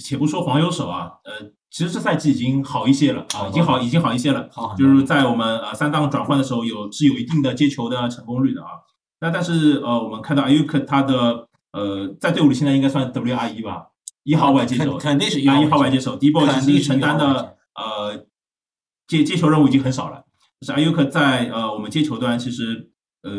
[0.01, 4.49] 且不说黄油手啊，呃，其实这赛季已经好一些了啊，已经好，已经好一些了。
[4.51, 8.71] 好就是在我们呃三档转换的时候有是有一定的接球的成功率的啊。
[9.21, 13.89] 那但是呃，我们看到艾尤克他的呃在队伍里现在应该算 WR 一吧，
[14.27, 18.27] 一号外接手，肯肯定是啊一号外外接手，迪波肯定是其实承担的呃
[19.07, 20.25] 接接球任务已经很少了。
[20.61, 22.91] 就是艾尤克在呃我们接球端其实
[23.23, 23.33] 呃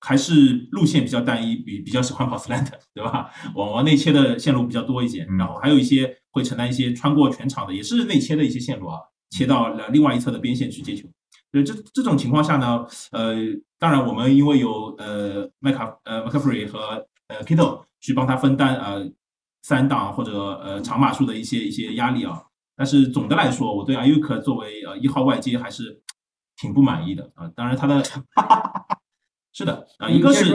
[0.00, 3.30] 还是路线比较单一，比比较喜欢跑 slant，对吧？
[3.54, 8.98] 往往内切的线路比较多一些，嗯然后还有一些会承担一些穿过全场的，也是内切的一些线路啊，
[9.30, 11.06] 切到了另外一侧的边线去接球。
[11.50, 13.36] 所以这这种情况下呢，呃，
[13.78, 19.04] 当然我们因为有呃麦卡呃 McCaffrey 和呃 Kittle 去帮他分担呃
[19.62, 22.42] 三档或者呃长码数的一些一些压力啊，
[22.76, 26.02] 但是总的来说，我对 Ayuk 作为呃一号外接还是
[26.56, 27.48] 挺不满意的啊。
[27.54, 28.02] 当然他的
[29.54, 30.54] 是的啊，一个是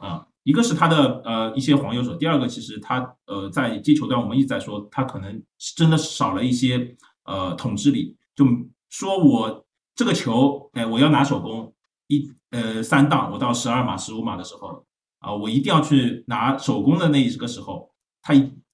[0.00, 8.44] 啊，一个是他的呃一些黄油手，第二个其实他呃在接球端我们一直在说他可能是真的少了一些呃统治力，就
[8.90, 11.72] 说我这个球哎我要拿手工
[12.08, 14.84] 一呃三档我到十二码十五码的时候
[15.20, 17.91] 啊、我一定要去拿手工的那一个时候，
[18.22, 18.32] 他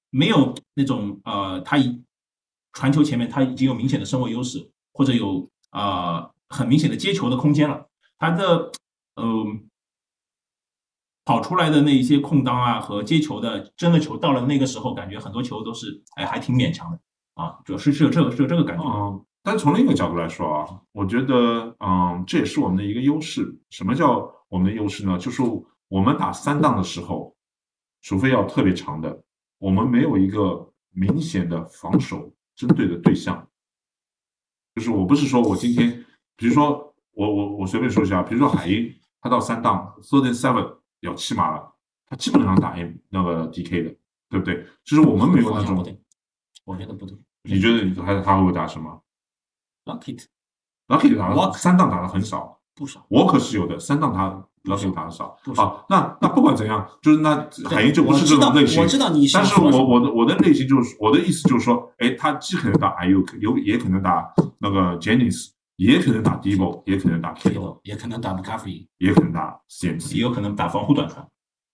[0.09, 2.01] 没有那种呃他一
[2.71, 8.71] 传球前面他已经有明显的身位优势，或者有、呃很明显的接球的空间了，他的
[9.15, 9.65] 嗯。
[11.25, 16.99] 跑出来的那一些空当啊和接球的真的球到了那个时候，感觉很多球都是哎还挺勉强的
[17.35, 18.83] 啊，主要是是有这个是有这个感觉。
[18.83, 23.55] 嗯，但从另一个角度来说啊，我觉得，嗯，这也是我们的一个优势。
[23.69, 25.19] 什么叫我们的优势呢？
[25.19, 25.43] 就是
[25.87, 27.35] 我们打三档的时候，
[28.01, 29.21] 除非要特别长的，
[29.59, 33.47] 我们没有一个明显的防守针对的对象。
[34.75, 41.75] 就是我不是说我今天，比如说我我我随便说一下，比如说海鹰，他到三档 third and seven 要七马了，
[42.07, 43.95] 他基本上打 M 那个 DK 的，
[44.29, 44.65] 对不对？
[44.83, 45.77] 就是我们没有那种，
[46.65, 47.17] 我觉得不对。
[47.43, 49.03] 你觉得你还他会打什么
[49.85, 58.81] ？？Rocket，Rocket 打我的三档打的很少，不少，我可是有的，三档他 Lucky 打的少好，那那不管怎样，就是那海英就不是这种类型。
[58.81, 70.21] 我知道你想但是我我的我的类型就是我的意思就是说，哎，他既可能打 Ayuk，有也可能打那个 Jennings，也可能打 Debo，也可能打 Kittle，也可能打 McCaffrey，也可能打也 CMC 也。
[70.21, 71.25] 有可能打防护短传，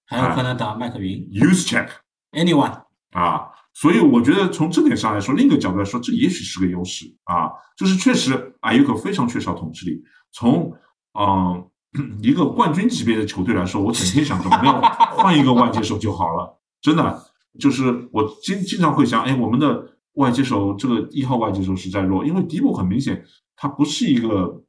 [0.06, 2.82] 还有可能打麦克云 Use check，anyone。
[3.12, 10.04] 啊，所以我觉得从这点上来说，另一个角度来说，这也许是个优势啊，就是确实 Ayuk 非常缺少统治力。
[10.32, 10.72] 从
[11.18, 11.66] 嗯、
[12.22, 17.24] 一个冠军级别的球队来说，我整天想着我们要换一个外接手就好了，真的
[17.60, 23.24] 就是我经经常会想，哎，我们的外接手这个一号外接手实在弱，因为迪布很明显
[23.56, 24.64] 他不是一个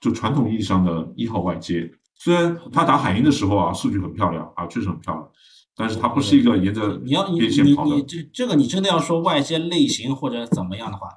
[0.00, 5.28] 就传统意义上的一号外接，虽然他打海鹰的时候啊，数据很漂亮啊，确实很漂亮，
[5.76, 8.02] 但是他不是一个沿着你要你你你。
[8.02, 11.08] 这这个你真的要说外接类型或者怎么样的话，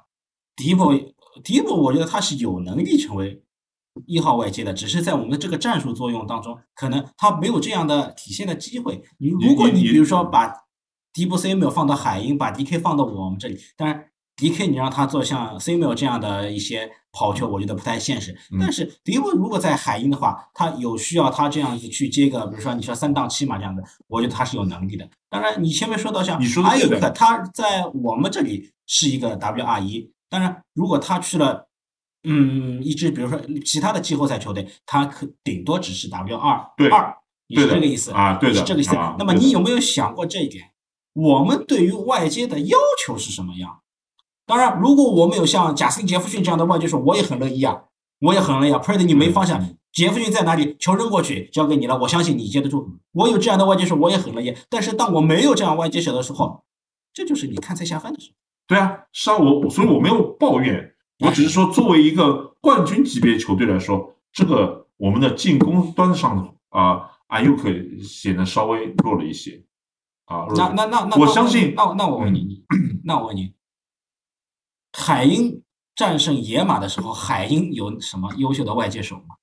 [0.56, 0.92] 迪布
[1.42, 3.42] 迪布，我觉得他是有能力成为
[4.06, 9.02] 一号外接的，只是在我们的这个战术作用当中，可能他没有这样的体现的机会。
[9.18, 10.52] 你如果你比如说把
[11.12, 14.04] 迪布 C 没有放到海鹰，把 DK 放到我们这里，当然
[14.36, 18.32] DK 你让他做像 C 没有这样的一些跑球，我觉得不太现实。
[18.52, 25.08] 嗯但是迪博如果在海鹰的话，他有需要他这样子去接个，比如说你说三档七码这样的，我觉得他是有能力的。
[25.28, 31.67] 当然，你前面说到像你说的艾尤对的克，他在我们这里是一个 WR 一，当然如果他去了。
[32.24, 39.16] 嗯，一支比如说其他的季后赛球队，他可顶多只是 W 二对二，你对是这个意思啊对的是这个意思啊。
[39.18, 40.70] 那么你有没有想过这一点？
[41.14, 43.80] 我们对于外接的要求是什么样？
[44.46, 47.82] 当然，如果我们有像贾斯汀·杰弗逊这样的外接手，我也很乐意啊，
[48.20, 48.78] 我也很乐意啊。
[48.78, 50.76] Pred 你没方向，嗯杰弗逊在哪里？
[50.78, 52.88] 球扔过去，交给你了，我相信你接得住。
[53.12, 54.54] 我有这样的外接手，我也很乐意。
[54.68, 56.62] 但是当我没有这样外接手的时候，
[57.12, 58.36] 这就是你看菜下饭的时候。
[58.68, 67.68] 对啊，是啊，我所以我没有抱怨，我只是说作为一个冠军级别球队来说，这个我们的进攻端上啊，阿尤克
[68.02, 69.64] 显得稍微弱了一些
[70.26, 70.46] 啊。
[70.56, 72.64] 那那那那，我相信那那我问你，
[73.04, 73.54] 那我问你，
[74.92, 75.62] 海鹰
[75.94, 79.36] 战胜野马的时候，海鹰有什么优秀的外接手吗？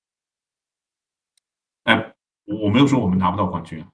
[1.84, 2.14] 哎，
[2.46, 3.88] 我我没有说我们拿不到冠军啊，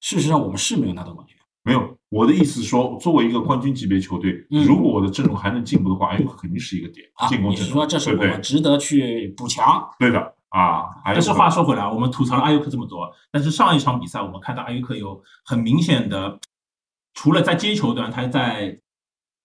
[0.00, 1.37] 事实上，我们是没有拿到冠军。
[1.68, 1.98] 没有。
[2.08, 7.72] 我的意思是说，作为一个冠军级别球队，嗯如果我的阵容还能进步的话，阿尤克肯定是一个点，啊，进攻阵容。
[7.74, 9.86] 说这是对对我们值得去补强？
[9.98, 10.86] 对的啊。
[11.04, 16.38] 但是话说回来，我们吐槽了阿尤克这么多，但是上一场比赛我们看到阿尤克有很明显的，
[17.12, 18.80] 除了在接球端，他在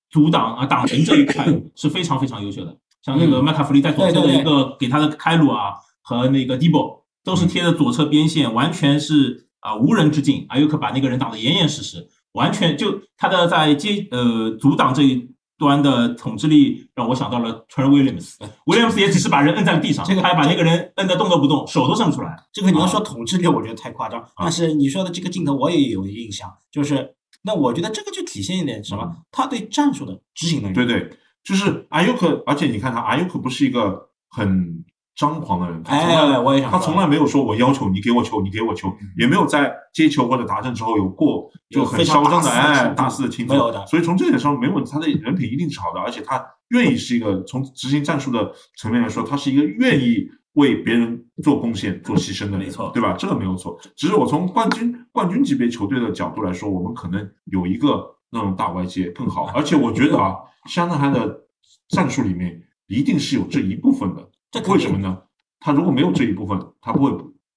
[0.10, 2.78] 阻挡啊挡人这一块是非常非常优秀的。
[3.02, 10.46] 像那个麦卡弗利在左侧的一个给他的开路啊，和那个 Debo 都是贴着左侧边线，完全是啊无人之境。
[10.48, 18.36] 阿尤克把那个人挡得严严实实，完全就他的在接呃阻挡这一端的统治力，让我想到了 t r e Williams。
[18.66, 22.36] Williams 也只是把人摁在了地上，这个他还把那个人摁得动都不动，手都伸不出来。
[22.52, 24.24] 这个你要说统治力，我觉得太夸张。
[24.36, 29.16] 但是你说的这个镜头，我也有印象，就是那我觉得这个就体现一点什么？
[29.32, 30.76] 他对战术的执行能力。
[30.76, 31.10] 对对，
[31.44, 34.84] 就是阿尤克，而且你看他，阿尤克不是一个很
[35.16, 53.14] 张狂的人，他从来、哎，我也想他从来没有说我要求你给我球，你给我球，也没有在接球或者达阵之后有过就很嚣张的哎大肆的庆祝没有的所以从这点上没问题，他的人品一定是好的，而且他愿意是一个从执行战术的层面来说，他是一个愿意为别人做贡献、做牺牲的人，没错对吧？
[53.14, 53.80] 这个没有错。
[53.96, 61.42] 只是我从冠军冠军级别球队的角度来说，我们可能有一个那种大外接更好，而且我觉得啊， 香奈儿的
[61.90, 64.30] 战术里面一定是有这一部分的。
[64.62, 65.18] 这为什么呢？
[65.60, 67.12] 他如果没有这一部分，他不会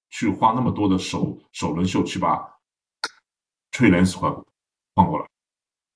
[0.09, 2.39] 去花那么多的手首轮秀去把
[3.71, 4.33] 吹雷斯换
[4.95, 5.25] 换过来。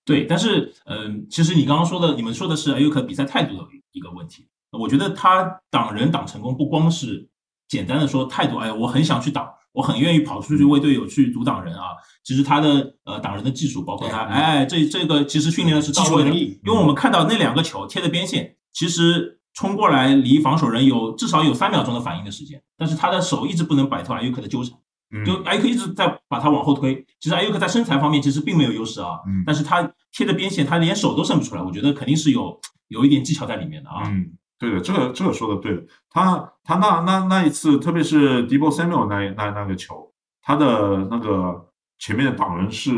[0.06, 4.48] 对，但是嗯、其实你刚刚说的，你们说的是艾尤克比赛态度的一个问题。
[4.72, 7.30] 我觉得他挡人挡成功，不光是
[7.68, 11.90] 简单的说态度，哎，我很想去挡，我很愿意跑出去为队友去阻挡人啊。
[12.24, 16.30] 其实他的呃挡人的技术，包括他，对哎，这这个其实训练的是到位的。
[16.34, 24.78] 因为我们看到那两个球贴的边线，其实冲过来离防守人有至少有三秒钟的反应的时间，但是他的手一直不能摆脱艾尤克的纠缠。
[25.14, 27.06] 嗯，就艾尤克一直在把他往后推。
[27.20, 34.04] 其实艾尤克在身材方面其实并没有优势啊，嗯但是他贴着边线，他连手都伸不出来，我觉得肯定是有有一点技巧在里面的啊。
[34.06, 35.84] 嗯，对的，这个这个说的对的。
[36.10, 41.68] 他他那那那一次，特别是 Debo Samuel 那那那个球，他的那个
[42.00, 42.92] 前面的挡人是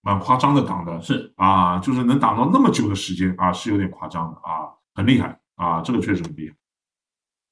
[0.00, 6.54] 蛮夸张的挡的，是啊，就是能挡到那么久的时间啊，是有点夸张的啊，很厉害啊，这个确实很厉害。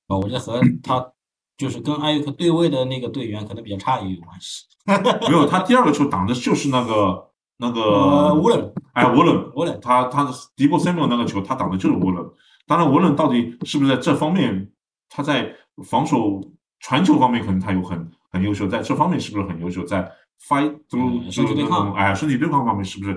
[0.09, 1.12] 啊，我觉得和 他
[1.57, 4.64] 就是跟艾尤克对位的那个队员可能比较差也有关系。
[4.87, 12.29] 没有，他第二个球挡的就是那个那个呃，无论哎，沃伦，沃伦他他的迪波 Samuel 那个球，他挡的就是沃伦。
[12.67, 14.71] 当然，沃伦到底是不是在这方面，
[15.09, 16.40] 他在防守
[16.81, 19.85] 传球方面可能他有很很优秀，在这方面是不是很优秀？
[19.85, 20.11] 在
[20.49, 23.12] fight 就嗯就身体对抗那种哎身体对抗方面是不是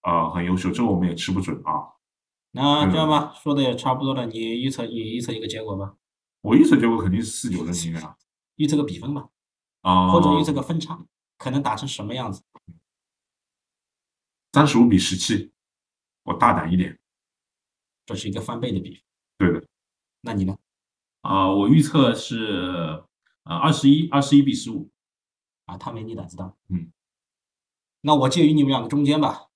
[0.00, 0.70] 啊、呃很优秀？
[0.70, 1.86] 这个我们也吃不准啊。
[2.52, 5.96] 那这样吧，说的也差不多了，你预测你预测一个结果吧，
[6.42, 8.16] 我预测结果肯定是四九人赢啊
[8.56, 9.28] 预测个比分吧，
[9.80, 11.04] 啊，或者预测个分差，
[11.38, 12.42] 可能打成什么样子？
[14.52, 15.50] 三十五比十七，
[16.24, 16.98] 我大胆一点。
[18.04, 19.02] 这是一个翻倍的比分。
[19.38, 19.66] 对的，
[20.20, 20.58] 那你呢？
[21.22, 23.04] 啊、我预测是
[23.44, 24.90] 呃二十一二十一比十五。
[25.64, 26.52] 啊，他没你胆子大。
[26.68, 26.92] 嗯，
[28.02, 29.48] 那我介于你们两个中间吧。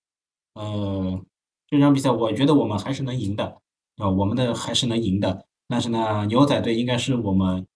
[0.55, 1.23] 呃，
[1.69, 3.59] 这场比赛我觉得我们还是能赢的，
[3.97, 5.47] 啊，我们的还是能赢的。
[5.69, 7.67] 但是呢，牛仔队应该是我们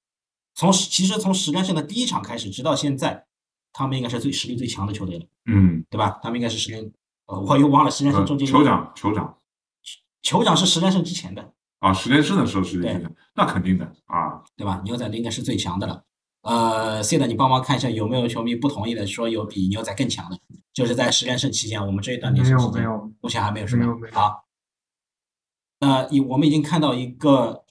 [0.55, 3.27] 从其实从十连胜的第一场开始，直到现在，
[3.73, 6.21] 他们应该是最实力最强的球队了，嗯，对吧？
[6.23, 6.93] 他们应该是十连，
[7.27, 9.37] 呃，我又忘了十连胜呃中间酋长酋长
[10.23, 14.43] 酋长是十连胜之前的，啊，十连胜的时候是这对个，那肯定的啊。
[14.57, 14.81] 对吧？
[14.85, 16.05] 牛仔队应该是最强的了。
[16.43, 20.39] 呃，C 的，你帮忙看一下有没有球迷不同意的，说有比牛仔更强的，
[20.81, 24.09] 就是在十连胜期间，我们这一段连没胜期间，有没有，目前还没有是吧没有没？
[24.09, 24.47] 有好，
[25.81, 27.67] 那已我们已经看到一个，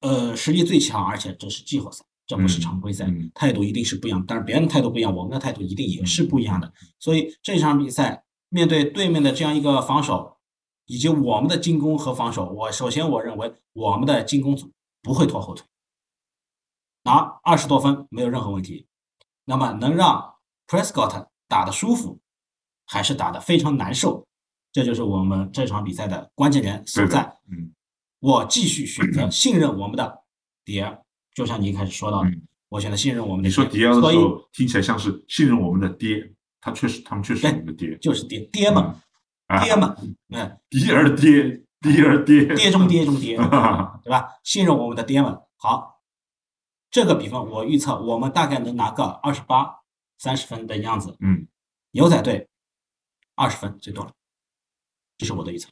[0.00, 4.22] 呃，实力最强，而且这是季后赛，这不是常规赛，态度一定是不一样。
[4.28, 6.70] 但是别人的态度不一样，我们的态度一定也是不一样的。
[6.98, 10.36] 所以这场比赛面对对面的这样一个防守，
[10.84, 14.70] 以及我们的进攻和防守，我首先我认为我们的进攻组
[15.00, 15.66] 不会拖后腿，
[17.04, 18.86] 拿二十多分没有任何问题。
[19.46, 20.34] 那么能让
[20.68, 22.18] Prescott 打得舒服，
[22.86, 24.26] 还是打得非常难受，
[24.72, 27.20] 这就是我们这场比赛的关键点所在。
[27.50, 27.74] 嗯，
[28.20, 30.22] 我继续选择信任我们的
[30.64, 30.98] 迪尔
[31.34, 38.82] 就像你一开始说到的，嗯我选择信任我们的你说迪尔的所以时候听起来像是信任我们的爹，他确实，他们确实是我们的爹，就是爹爹们，
[39.48, 39.94] 啊爹嘛，
[40.30, 43.36] 嗯，迪尔爹，迪尔爹，爹中爹中爹，
[44.02, 44.30] 对吧？
[44.42, 45.38] 信任我们的爹们。
[45.58, 46.00] 好，
[46.90, 49.81] 这个比分我预测我们大概能拿个二十八、
[50.22, 51.16] 三十分的样子。
[51.18, 51.48] 嗯，
[51.90, 52.48] 牛仔队
[53.34, 54.12] 二十分最多了，
[55.18, 55.68] 这是我的预测。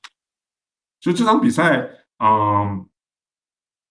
[0.99, 2.89] 就这场比赛，嗯，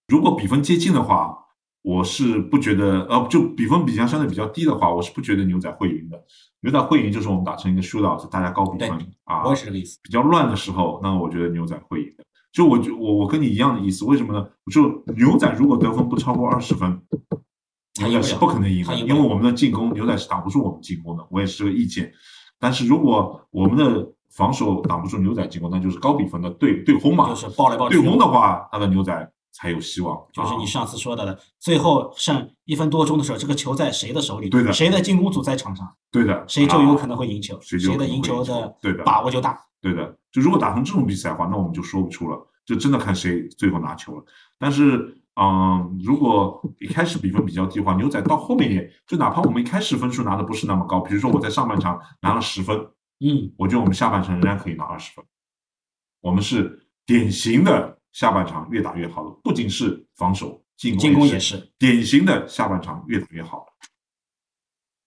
[0.09, 1.45] 如果比分接近的话，
[1.81, 6.21] 我是不觉得，呃，就比分比较相对比较低的话，我是不觉得牛仔会赢的。
[6.59, 8.91] 牛仔会赢就是我们打成一个 shootout，大家高比分
[9.23, 9.97] 啊，我也是这个意思。
[10.03, 12.25] 比较乱的时候，那我觉得牛仔会赢的。
[12.51, 14.49] 就我就我我跟你一样的意思，为什么呢？
[14.69, 17.01] 就牛仔如果得分不超过二十分，
[18.07, 22.11] 牛仔是不可能赢的，因为我们的进攻牛仔是挡不住我们进攻的，我也是这个意见。
[22.59, 27.29] 但是如果我们的防守挡不住牛仔进攻，那就是高比分的对对轰嘛。
[27.29, 30.15] 就是爆来爆去对轰的话，那个牛仔才有希望。
[30.15, 34.49] 啊就是你上次说到的，最后剩一分多钟的时候，这个球在谁的手里？
[34.49, 39.59] 对的谁的进攻组在场上，对的，谁就有可能能会赢球，谁的赢球的对的把握就大。
[39.81, 40.15] 对的。
[40.31, 44.23] 就如果打成这种比赛的话，那我们就说不出了，就真的看谁最后拿球了。
[44.59, 52.77] 但是，嗯，如果一开始比分比较低的话，牛仔到后面也就哪怕我们一开始分数拿的不是那么高，比如说我在上半场拿了十分，
[53.19, 55.23] 嗯，我觉得我们下半场仍然可以拿二十分。
[56.21, 61.71] 我们是典型的下半场越打越好的，不仅是防守，进攻进攻也也是。
[61.77, 63.65] 典型的下半场越打越好。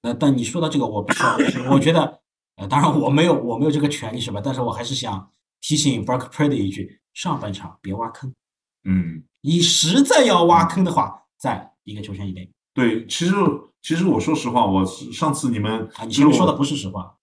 [0.01, 2.23] 那，但你说到这个，我必须要，我觉得，
[2.57, 4.41] 呃，当然我没有我没有这个权利是吧？
[4.43, 5.31] 但是我还是想
[5.61, 8.35] 提醒 Brock Purdy 一句：上半场别挖坑，
[8.85, 13.35] 嗯，你实在要挖坑的话，在一个球权以内对，其实
[13.81, 16.05] 其实我说实话，我上次你们啊。
[16.05, 17.17] 你就是我前面说的不是实话，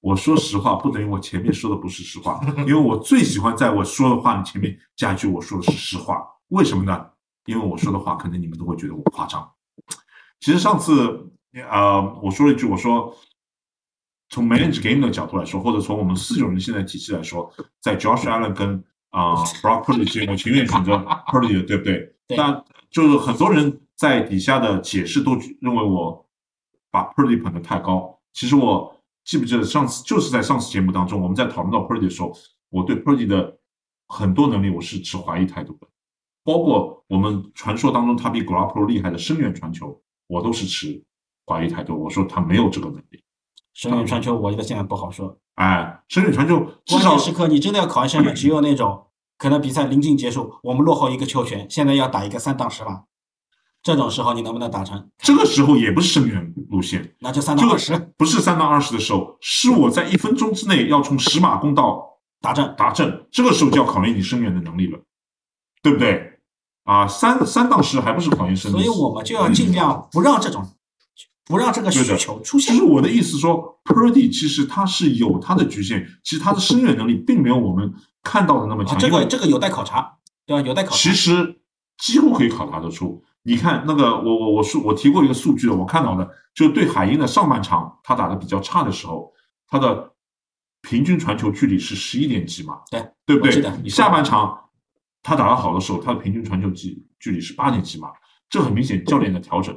[0.00, 6.26] 我说实话，不等于我前面说的不是实话，因为我最喜欢在我说的话里前面加一句我说的是实话。
[6.48, 7.06] 为什么呢？
[7.46, 9.50] 因为我说的话，可能你们都会觉得我夸张。
[10.40, 11.30] 其实上次，
[11.70, 13.14] 呃，我说了一句，我说
[14.30, 20.94] 从 manage game 的角度来说，或者从我们四九人现在体系来说，在 Josh Allen 跟啊、呃 Brock Purdy 之间，我情愿选择
[21.28, 22.14] Purdy 的，对不对？
[22.28, 26.24] 对但就是很多人在底下的解释都认为我
[26.90, 28.20] 把 Purdy 捧得太高。
[28.32, 32.32] 其实我记不记得上次就是在上次节目当中，我们在讨论到 Purdy 的时候，
[32.68, 33.58] 我对 Purdy 的
[34.06, 35.88] 很多能力我是持怀疑态度的，
[36.44, 41.02] 包括我们传说当中他比 Garoppolo 厉害的深远传球，我都是持
[41.46, 42.00] 怀疑态度。
[42.00, 43.24] 我说他没有这个能力。
[43.80, 45.38] 深远传球，我觉得现在不好说。
[45.54, 49.06] 哎，深远传球至少关键时刻你真的要考验深远，只有那种
[49.38, 53.04] 可能比赛临近结束，我们落后一个球权，现在要打一个三档十码，
[53.82, 55.08] 这种时候你能不能打成？
[55.16, 62.76] 这个时候也不是深远路线，那就三这个档二十不是三到二十的时候，是我在一分钟之内要从十码攻到达正。
[62.76, 64.98] 达阵，这个时候就要考验你深远的能力了，
[65.82, 66.38] 对不对？
[66.84, 70.62] 啊，三三到十还不是考验深远，所以我们就要尽量不让这种，
[71.50, 72.84] 不让这个需求出现其实。
[72.86, 80.66] 我的意思说，Purdy 其实他是有他的局限，其实他的深远能力并没有我们看到的那么啊，强，这个这个有待考察，对吧？
[80.66, 80.96] 有待考察。
[80.96, 81.60] 其实
[81.98, 83.22] 几乎可以考察得出。
[83.42, 89.32] 你看那个，我我我说我提过一个数据的，我看到的，就是对海鹰的上半场他打的比较差的时候，
[89.66, 90.12] 他的
[90.82, 94.56] 平均传球距离是十一点几码，对对不对下半场
[95.22, 98.10] 他打的好的时候，他的平均传球距距离是八点几码，
[98.50, 99.74] 这很明显教练的调整，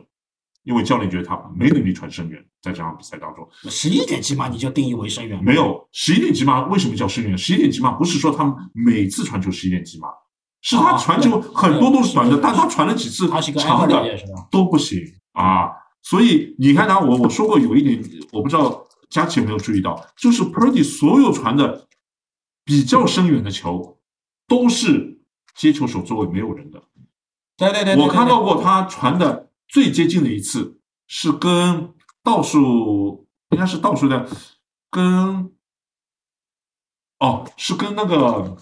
[0.64, 3.48] 因为教练觉得他没能力传深远，在这场比赛当中。
[3.70, 7.38] 十一点几码你就定义为深远，没有十一点几码，为什么叫深远？
[7.38, 10.08] 十一点几码不是说他们每次传球十一点几码，
[10.62, 14.18] 是他啊传球很多都是短的，对但他传了几次它是一个长的？
[14.50, 15.00] 都不行
[15.34, 15.70] 啊。
[16.02, 21.88] 所以你看他，我我说过有一点，我不知道佳琪有没有注意到，就是 Purdy 所有传的
[22.66, 24.00] 比较深远的球，
[24.48, 25.22] 都是
[25.56, 26.82] 接球手周围没有人的。
[27.56, 34.30] 对对对，对我看到过他传的最接近的一次是跟倒数，应该是倒数的，
[34.92, 35.52] 跟
[37.18, 38.56] 哦，是跟那个，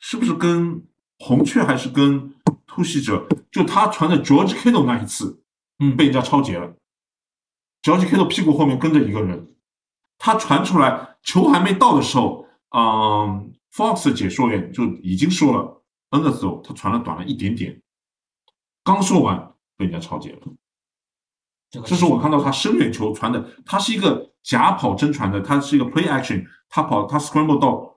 [0.00, 0.84] 是不是跟
[1.20, 2.34] 红雀还是跟
[2.66, 3.28] 突袭者？
[3.52, 5.40] 就他传的 George Kittle 那一次，
[5.78, 6.74] 嗯被人家超截了。
[7.80, 9.54] George Kittle 屁股后面跟着一个人，
[10.18, 15.84] 他传出来球还没到的时候，嗯，Fox 解说员就已经说了。
[16.10, 17.80] 恩的时候，他传了短了一点点，
[18.82, 20.38] 刚说完被人家抄截了。
[21.70, 27.96] 这个这是我看到他深远球传的，他是一个假跑真传的，他是一个 play action，他跑他 scramble 到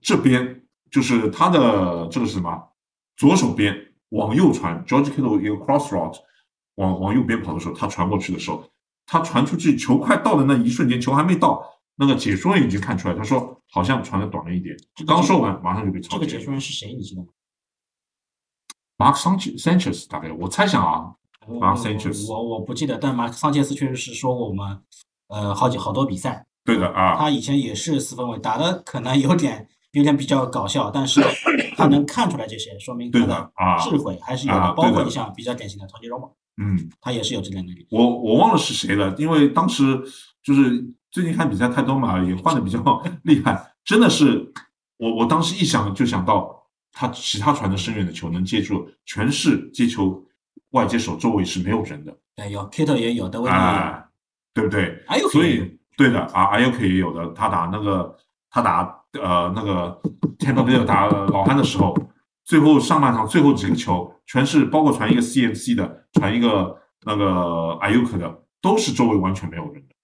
[0.00, 2.68] 这边，就是他的这个是什么？
[3.16, 6.18] 左手边往右传，George Kittle 一个 cross route
[6.76, 8.64] 往往右边跑的时候，他传过去的时候，
[9.06, 11.64] 他传出去球快到的那一瞬间，球还没到，
[11.96, 16.26] 那个解说员已经看出来，他说好像传的短了一点，刚说完马上就被抄截。
[16.26, 16.92] 这个解说员是谁？
[16.92, 17.28] 你知道吗？
[18.98, 21.14] Mark Sanchez Sanchez 大概我猜想啊，
[21.46, 24.80] 我 Mark Sanchez 我我不记得，但马克桑切斯确实是说过我们
[25.28, 31.22] 呃好几好多比赛，对的啊，他以前也是四分卫，打的可能有点有点比较搞笑，但是
[31.76, 33.78] 他能看出来这些，说明他对的啊。
[33.78, 34.60] 智慧还是有的。
[34.60, 36.26] 啊包括你像比较典型的团结罗马，
[36.60, 37.86] 嗯，他也是有这点能力。
[37.90, 39.96] 我我忘了是谁了，因为当时
[40.42, 42.80] 就是最近看比赛太多嘛，也换的比较
[43.22, 44.52] 厉害，真的是
[44.96, 46.57] 我我当时一想就想到
[47.00, 50.20] 他其他传的深远的球能接住，全是接球
[50.70, 54.04] 外接手周围是没有人的，对，有 Kito 也有，德维特也有，哎，
[54.52, 55.04] 对不对？
[55.06, 58.16] 还有所以对的啊，I U K 也有的，他打那个
[58.50, 60.00] 他打呃那个
[60.40, 61.96] Tampa Bay 打老汉的时候，
[62.44, 69.94] 最后上半场最后几个球全是包括传一个 CMC 的，传一个那个 i u k 的，都是周围完全没有人的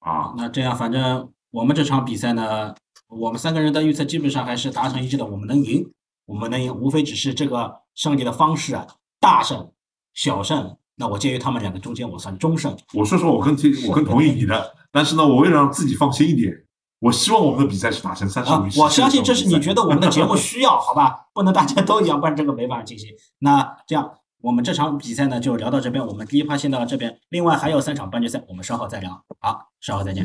[0.00, 0.34] 啊。
[0.36, 2.74] 那这样，反正我们这场比赛呢，
[3.06, 5.88] 我们三个人的预测基本上还是达成一致的，我们能赢，
[6.26, 8.86] 我们呢也，无非只是这个胜利的方式啊，
[9.20, 9.72] 大胜、
[10.12, 10.76] 小胜。
[10.96, 12.76] 那我介于他们两个中间，我算中胜。
[12.92, 16.52] 我说实话，我更听我更同意你的，但是呢，我为了让自己放心一点，
[17.00, 21.26] 我希望我们的比赛是打成三十啊五比，我相信这是你觉得我们的节目需要，好吧？
[21.34, 23.08] 不能大家都一样，不然这个没办法进行。
[23.40, 27.18] 那这样，我们这场比赛呢就聊到这边，我们第一趴先到了这边。
[27.28, 29.24] 另外还有三场半决赛，我们稍后再聊。
[29.40, 30.24] 好，稍后再见。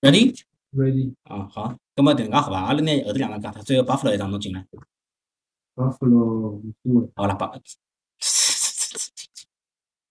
[0.00, 0.34] Ready？
[0.74, 4.66] Ready 啊，好，那么等下好吧，阿拉拿后头两个讲，他最后 Buffalo 一场侬进来
[5.74, 6.60] ，Buffalo。
[7.16, 7.50] 好了，把。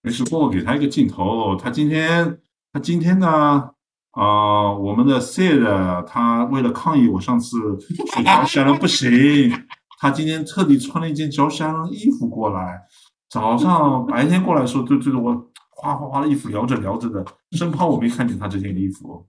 [0.01, 1.55] 没事，过给他一个镜头。
[1.55, 2.39] 他今天，
[2.71, 3.71] 他今天呢，
[4.11, 9.51] 啊、我们的 Sid 他为了抗议我上次说乔西亚伦不行，
[9.99, 12.81] 他今天特地穿了一件乔西亚伦衣服过来。
[13.29, 19.27] 早上白天过来的时候，就对着我哗哗哗的衣服聊着聊着的，生怕我没看见他这件衣服。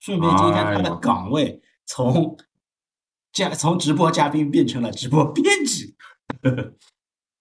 [0.00, 2.36] 顺便今天他的岗位从
[3.32, 5.94] 嘉从直播嘉宾变成了直播编辑，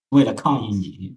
[0.09, 1.15] 为了抗议你。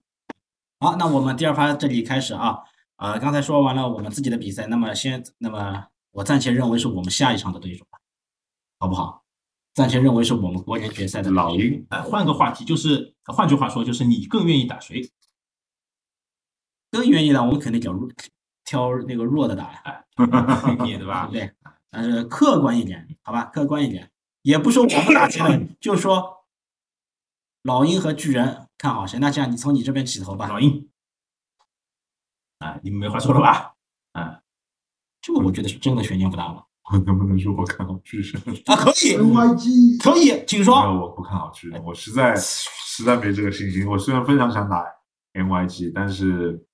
[0.80, 2.58] 好，那我们第二发这里开始啊，
[2.96, 7.98] 呃，刚才说完了我们自己的比赛，那么先，那么我暂且认为是我们下一场的对手吧，
[8.78, 9.24] 好不好？
[9.74, 15.10] 暂且认为是我们国人决赛的老鹰，哎，换个话题，就是换句话说，就是你更愿意打谁？
[16.90, 18.08] 更愿意的，我们肯定挑弱
[18.68, 20.04] 挑那个弱的打呀。
[20.84, 21.26] 你对吧？
[21.32, 21.50] 对，
[21.90, 24.10] 但是客观一点，好吧，客观一点，
[24.42, 26.44] 也不说我不打击了，就说
[27.62, 29.18] 老鹰和巨人看好谁？
[29.18, 30.60] 那这样你从你这边起头吧老。
[30.60, 30.90] 鹰。
[32.58, 33.74] 啊，你们没话说了吧？
[34.12, 34.42] 啊，
[35.22, 38.42] 这个我觉得是真的悬念不大了我 能不能说我看好巨人？
[38.66, 40.82] 啊，可以，NYG 可以，请没说。
[40.84, 43.86] 有，我不看好巨人，我实在实在没这个信心。
[43.86, 44.84] 我虽然非常想打
[45.34, 46.66] NYG，但是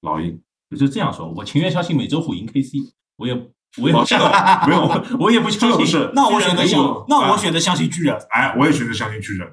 [0.00, 0.42] 老鹰
[0.74, 3.34] 就这样说，我情愿相信美洲虎赢 KC，我也
[3.78, 4.24] 我也哦这个
[4.66, 5.86] 没有我也不相信。
[5.86, 8.16] 是，那我选择相那我选择相信巨人。
[8.30, 9.48] 哎，我也选择相信巨人。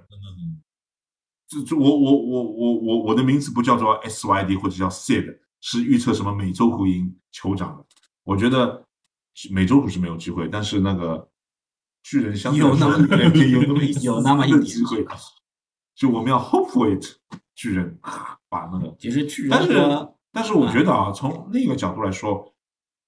[1.48, 7.86] 这这我我我我我我的名字不叫做 SYD 或者叫 Sid，是预测什么美洲虎赢酋长的。
[8.24, 8.86] 我觉得
[9.50, 11.28] 美洲虎是没有机会，但是那个
[12.04, 15.06] 巨人相对有那么有那么一 有那么一点机会，
[15.94, 17.06] 就我们要 hope for it，
[17.54, 18.00] 巨人
[18.48, 22.54] 把那个其实巨人但是和但是我觉得啊，从另一个角度来说，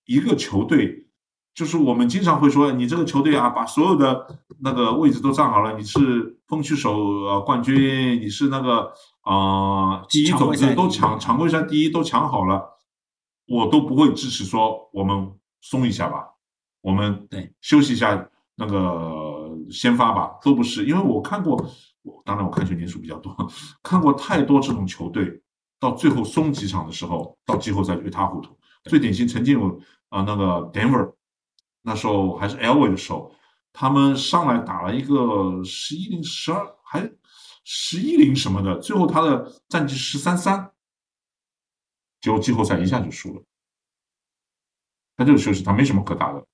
[0.05, 1.07] 一个球队
[1.53, 8.91] 就是我们经常会说，你这个球队啊，把所有的那个位置都占好了，你是风区首呃冠军，你是那个
[9.23, 12.61] 呃第一种子都抢常规赛第一都抢好了，
[13.47, 16.27] 我都不会支持说我们松一下吧，
[16.81, 17.53] 我们对。
[17.61, 21.55] 休息一下那个先发吧，都不是，因为我看过，
[22.01, 23.33] 我当然我看球年数比较多，
[23.83, 25.42] 看过太多这种球队。
[25.83, 28.57] 到最后松几场的时候，到季后赛就一塌糊涂。
[28.85, 29.67] 最典型曾经有
[30.07, 31.13] 啊、呃那个 Denver，
[31.81, 33.35] 那时候还是 Elway 的时候，
[33.73, 37.11] 他们上来打了一个十一零十二，还
[37.65, 40.71] 十一零什么的，最后他的战绩十三三，
[42.21, 43.43] 结果季后赛一下就输了。
[45.17, 46.45] 他这个休息，他没什么可打的。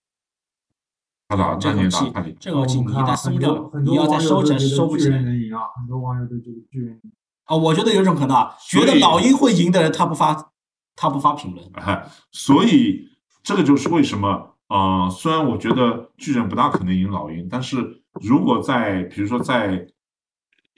[1.28, 7.12] 他打那年打太，这个气你一旦松掉了，很你要再多网友收起来是都觉得巨收不起来人能赢啊，很多网友都觉得巨人赢。
[7.50, 7.56] 啊。
[7.58, 10.52] 我觉得有一种可能啊，觉得老鹰会赢的人他不发
[10.96, 13.10] 他不发评论，哎，所以
[13.42, 19.88] 这个就是为什么，呃，虽然我觉得巨人不大可能赢老鹰，但是如果在比如说在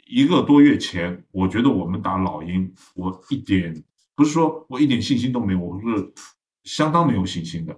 [0.07, 3.83] 一个多月前，我觉得我们打老鹰，我一点
[4.15, 6.13] 不是说我一点信心都没有，我是
[6.63, 7.75] 相当没有信心的。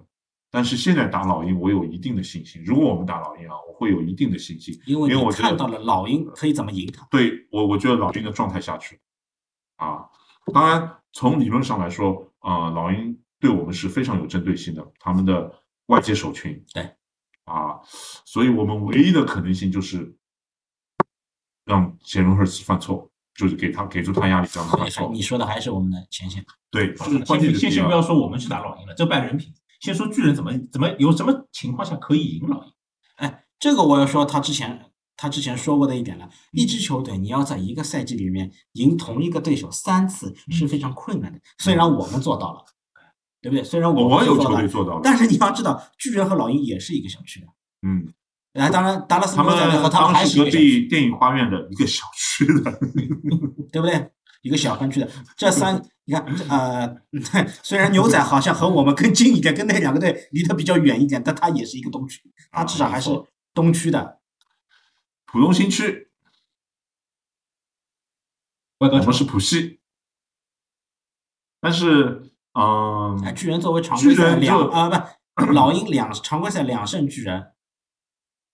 [0.54, 2.62] 但是现在打老鹰，我有一定的信心。
[2.64, 7.04] 如果我们打老鹰啊，我会有一定的信心，因为因为我看到了老鹰可以怎么赢他。
[7.10, 10.06] 对我，我觉得老鹰的状态下去了啊。
[10.52, 15.52] 当然，从理论上来说，啊、老鹰对我们是非常有针对性的，他们的
[15.86, 16.88] 外接手群，对
[17.46, 17.80] 啊，
[18.24, 20.16] 所以我们唯一的可能性就是
[21.64, 25.10] 让杰伦赫斯犯错，就是给他给出他压力，让他所以还犯错。
[25.12, 26.46] 你说的还是我们的前线。
[26.70, 29.52] 对，就是关键先先先不要说我们去打老鹰了，这败人品。
[29.84, 32.72] 先说巨人怎么怎么有什么情况下可以赢老鹰？
[33.16, 41.38] 哎，这个我要说他之前他之前说过的一点了，一支球队你要在一个赛季里面赢同一个对手三次是非常困难的。
[41.58, 42.64] 虽然我们做到了，
[43.42, 43.62] 对不对？
[43.62, 47.46] 虽然我们有球队做到了，但是你要知道，巨人和老鹰也是一个小区的。
[47.86, 48.08] 嗯，
[48.54, 52.72] 哎，当然，达拉斯他牛仔队和他们还是一个小区，壁电影花园的一个小区的，
[53.70, 54.10] 对不对？
[54.44, 56.96] 一个小分区的，这三你看，呃，
[57.62, 62.20] 虽然牛仔好像和我们更近一点，跟那两个队离得比较远一点，但它也是一个东区，
[62.50, 63.10] 它至少还是
[63.54, 64.20] 东区的。
[65.24, 66.10] 浦东新区，
[68.80, 69.80] 外高桥我们是浦西，
[71.58, 74.90] 但是，嗯，哎，巨人作为常规赛两啊
[75.36, 77.54] 不，老鹰两常规赛两胜巨人，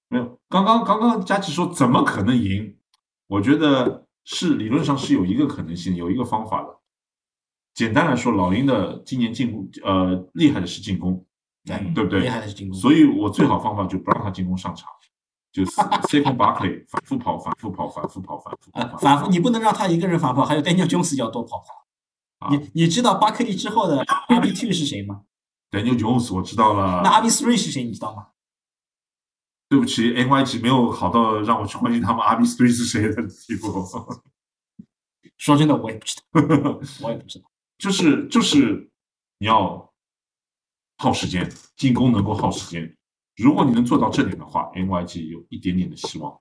[0.09, 2.79] 没有，刚刚刚刚佳琪说怎么可能赢？
[3.27, 6.69] 我觉得是理论上是有一个可能性，有一个方法的。
[7.75, 11.25] 简单来说，老鹰的今年进攻，呃，厉害的是进攻，
[11.69, 12.29] 嗯对不对厉？
[12.29, 12.79] 害的是进攻。
[12.79, 14.89] 所以我最好方法就不让他进攻上场，
[15.53, 15.73] 就是
[16.09, 22.47] C 空 Barkley 反复跑，反复跑，反复跑，反复跑，啊，反复你不能让他一个人反跑，还有 Daniel Jones 要多跑跑。
[22.47, 25.23] 啊你你知道巴克利之后的 RB two 是谁吗
[25.73, 27.83] ？Daniel Jones 我知道了，那 RB three 是谁？
[27.85, 28.29] 你知道吗？
[29.71, 33.87] 对不起，NYG 没有好到让我去关心他们 RB three 是谁的地步。
[35.39, 37.49] 说真的，我也不知道， 我也不知道。
[37.79, 38.91] 就是就是
[39.39, 39.91] 你要
[40.99, 42.97] 耗时间，进攻能够耗时间。
[43.37, 46.37] 如果你能做到这点的话，NYG 有一点点的希望。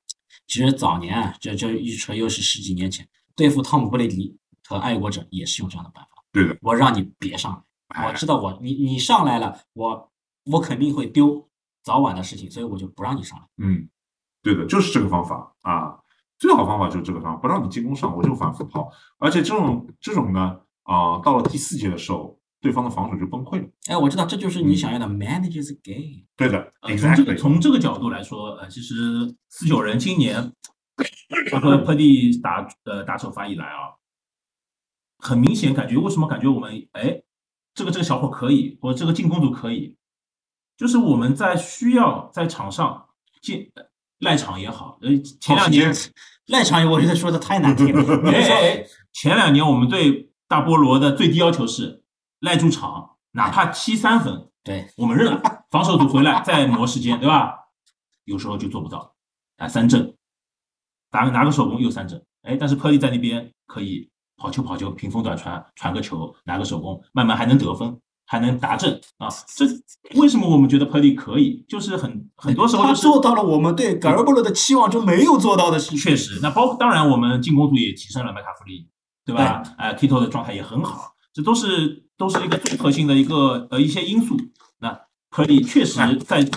[0.47, 4.35] 其实早年啊，这这一扯又是十几年前，对付汤姆布雷迪
[4.67, 6.23] 和爱国者也是用这样的办法。
[6.31, 7.63] 对的，我让你别上
[7.95, 10.11] 来，我知道我你你上来了，我
[10.45, 11.48] 我肯定会丢
[11.83, 13.45] 早晚的事情，所以我就不让你上来。
[13.57, 13.89] 嗯，
[14.41, 15.99] 对的，就是这个方法啊。
[16.37, 18.89] 最好方法就是这个方法，不让你进攻上，我就反复跑。
[19.17, 23.67] 而且这种这种呢，啊、到了第四节的时候，对方的防守就崩溃了。
[23.89, 26.25] 哎，我知道这就是你想要的 manage the game。
[26.37, 27.35] 对的呃从这个。
[27.35, 28.95] 从这个角度来说，呃，其实
[29.49, 30.53] 四九人今年
[31.51, 33.99] 包括科蒂打呃打首发以来啊，
[35.17, 37.21] 很明显感觉为什么感觉我们哎
[37.73, 39.97] 这个这个小伙可以，或者这个进攻组可以，
[40.79, 43.05] 就是我们在需要在场上
[43.41, 43.83] 进呃
[44.19, 45.09] 赖场也好，呃
[45.41, 45.93] 前两年
[46.45, 52.01] 赖场我觉得说的太难听了， 你哎前两年我们对大菠萝的最低要求是
[52.39, 57.55] 赖住场，哪怕踢三分，对我们认了，防守组回来再磨时间，对吧？
[58.23, 59.13] 有时候就做不到，
[59.57, 60.15] 啊，三振，
[61.11, 67.99] 打个拿个手工又三振，哎，但是科利在那边可以跑球跑球，屏风短传传个球，拿个手工，慢慢还能得分，
[68.31, 69.65] 还能达阵啊，这
[70.19, 71.65] 为什么我们觉得科利可以？
[71.67, 75.97] 就是很很多时候就是他做到了我们对格尔布罗的期望中没有做到的事情。
[75.97, 78.87] 确实，那包括当然我们进攻组也提升了麦卡弗利，
[79.25, 79.63] 对吧？
[79.79, 84.37] 哎、k i t o 的状态也很好，这都是都是一个综合性的一个呃一些因素。
[84.77, 84.95] 那
[85.31, 86.47] 科利确实在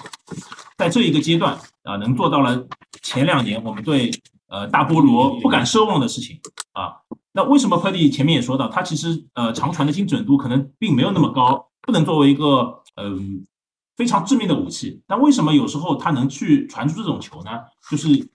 [0.77, 2.67] 在这一个阶段啊、能做到了
[3.01, 4.11] 前两年我们对
[4.49, 6.39] 呃大菠萝不敢奢望的事情
[6.73, 7.01] 啊。
[7.35, 13.47] 那为什么科利前面也说到，他其实呃长传的精准度可能并没有那么高，不能作为一个嗯、
[13.97, 15.03] 非常致命的武器。
[15.07, 17.51] 但为什么有时候他能去传出这种球呢？
[17.91, 18.29] 就是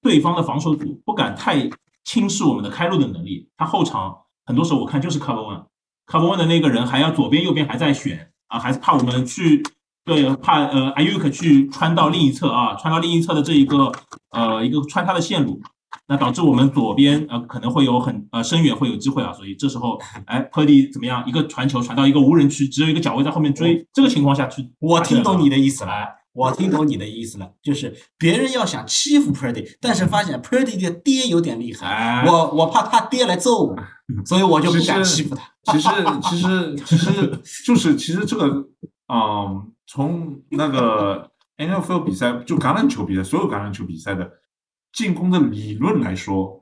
[0.00, 1.68] 对方的防守组不敢太
[2.04, 3.50] 轻视我们的开路的能力。
[3.58, 9.62] 他后场很多时候我看就是 cover one，cover one 的那个人还要左边右边还在选啊，还是怕我们去
[10.06, 13.92] 对怕呃 Ayuk 去穿到另一侧啊，穿到另一侧的这一个
[14.30, 15.60] 呃一个穿他的线路。
[16.08, 21.22] 那导致我们左边呃可能会有很呃深远会有机会啊，所以这时候哎 p u r d y 怎么样？
[21.26, 33.76] 一个传球传到一个无人区，只有一个脚位在后面追，这个情况下去，我听懂你的意思了，哎，我听懂你的意思了，就是别人要想欺负 Purdy，但是发现 Purdy 的爹有点厉害，哎我我怕他爹来揍我，
[34.24, 35.42] 所以我就不敢欺负他。
[35.70, 35.90] 其实
[36.22, 38.46] 其实其实就是其实这个，
[39.12, 44.30] 嗯，从那个 NFL 比赛就橄榄球比赛，所有橄榄球比赛的
[44.98, 46.58] 进攻的理论来说，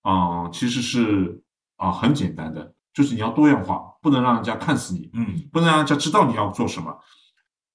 [0.00, 1.42] 啊、其实是
[1.76, 6.98] 啊、很简单的，就是你要多样化，不能让人家看死你，嗯，不能让人家知道你要做什么。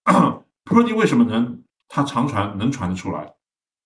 [0.66, 3.36] Purdy 为什么能他长传能传得出来？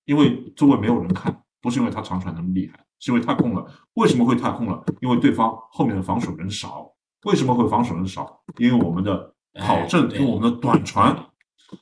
[0.06, 3.70] 因为周围没有人看，不是因为他长传那么厉害，是因为太空了。
[3.96, 4.82] 为什么会太空了？
[5.02, 6.90] 因为对方后面的防守人少。
[7.26, 8.42] 为什么会防守人少？
[8.60, 11.26] 因为我们的跑阵跟我们的短传，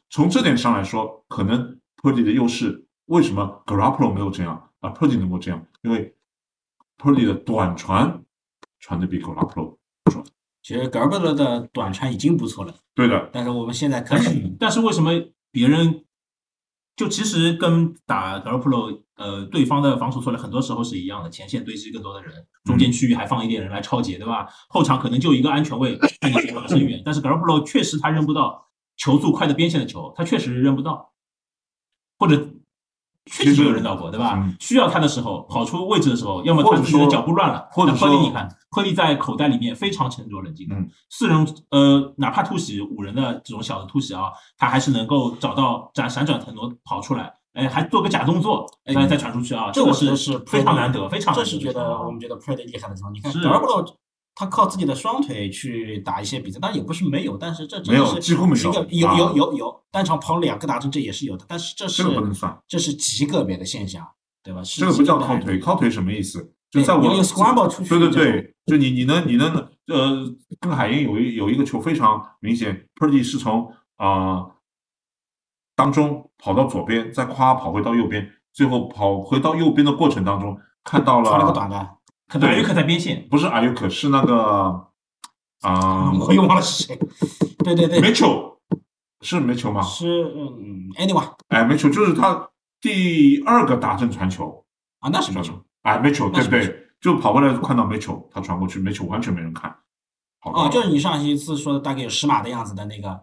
[0.10, 2.88] 从这点上来说，可能 Purdy 的优势。
[3.12, 5.66] 为什么 Garoppolo 没有这样，啊 Purdy 能够这样？
[5.82, 6.16] 因为
[6.98, 8.24] Purdy 的短传
[8.80, 9.78] 传的比 Garoppolo
[10.64, 15.12] 其实 g a r b e 的短传已经不错了，对的，但是我们现在开始，但是为什么
[15.52, 16.06] 别人
[16.96, 22.34] 就其实跟打 g a r p l o 呃，对方的防守策略很多时候是一样的，前线堆积更多的人，
[22.64, 24.48] 中间区域还放一点人来超截，对吧？
[24.70, 31.12] 后场可能就一个安全位看你谁防胜远， 但是 Garoppolo 确实他扔不到球速快的边线的球，他确实扔不到，
[32.18, 32.50] 或者
[33.26, 34.34] 确实没有人到过，对吧？
[34.38, 34.56] 嗯。
[34.60, 40.90] 需要他的时候，跑出位置的时候，要么他自己的脚步乱了，或者说你看，科利在口袋里面非常沉着冷静的，嗯。
[41.10, 53.14] 四人呃，哪怕突袭五人的这种小的突袭啊，他还是能够找到闪闪转腾挪跑出来，哎，还做个假动作，哎再再传出去啊，这个我觉得是非常难得，非常难得这是觉得啊我们觉得 Purdy 厉害的地方。
[53.14, 53.40] 你看是。
[53.40, 53.86] Garoppolo
[54.42, 64.04] 他靠自己的双腿去打一些比赛，当然也不是没有，但是这真没有几乎没有有啊有有有单场跑两个达阵，这也是有的，但是这是这个不能算，这是极个别的现象，
[64.42, 64.64] 对吧？
[64.64, 66.52] 是这个不叫靠腿，靠腿什么意思？
[66.72, 67.02] 就在我
[67.88, 69.54] 对对对，就你你能你能
[69.86, 70.26] 呃，
[70.60, 74.52] 跟海鹰有一有一个球非常明显，Purdy 是从啊、呃
[75.76, 81.30] 当中跑到左边，再夸跑回到右边，最后跑回到右边的过程当中看到了。
[81.30, 81.98] 穿了个短的，
[82.32, 84.88] 可能约克在边线，不是阿尤克是那个
[85.62, 86.98] 啊、我又忘了是谁。
[87.60, 88.58] 对 对对，梅球
[89.20, 89.82] 是梅球吗？
[89.82, 94.64] 是嗯，anyone 哎，梅球就是他第二个打正传球，
[95.00, 95.62] 啊，那是没错。
[95.82, 99.76] 哎，梅球对那是没对，就跑过来看到梅球，他传过去，梅球完全没人看。
[100.44, 103.22] 哦，就是你上一次说的大概有十码的样子的那个，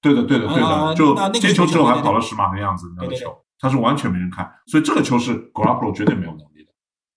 [0.00, 6.44] 对的，对的，对啊的，就接球之后还跑了十码的样子，那个球，他是完全没人看，所以这个球是 Garoppolo 绝对没有的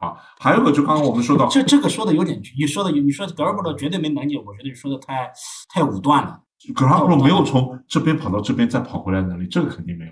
[0.03, 0.13] 啊。
[0.39, 5.31] 还有个就刚刚我们说到，这这个说的有点，你说的你说 Garoppolo 绝对没能力，我觉得你说的太
[5.73, 6.39] 太武断了。
[6.75, 10.11] Garoppolo 没有从这边跑到这边再跑回来的能力，这个肯定没有。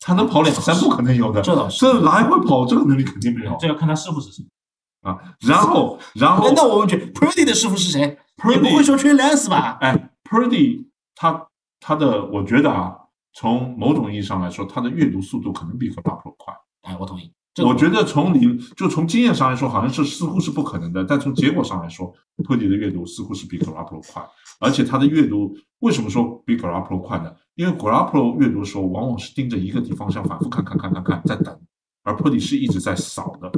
[0.00, 4.44] 他能跑两三步肯定有的，这倒是这来回跑这个能力肯定没有这要看他师傅是谁。
[5.02, 5.18] 啊。
[5.40, 9.76] 然后，然后哎，那我问句，Purdy 的师傅是谁？Purdy 你不会说 Trey Lance 吧？
[9.80, 11.46] 哎，Purdy 他
[11.80, 12.96] 他的，我觉得啊，
[13.34, 16.54] 从某种意义上来说，他的阅读速度可能比 Garoppolo 快。
[16.82, 17.30] 哎，我同意。
[17.52, 24.24] 这个我觉得从理就从经验上来说，好像是似乎是不可能的，但从结果上来说，Purdy 的阅读似乎是比 Garoppolo 快，
[24.60, 27.32] 而且他的阅读为什么说比 Garoppolo 快呢？
[27.56, 31.60] 因为 Garoppolo 阅读的时候往往是盯着一个地方向反复看看看看看，在等，
[32.04, 33.50] 而 Purdy 是一直在扫的，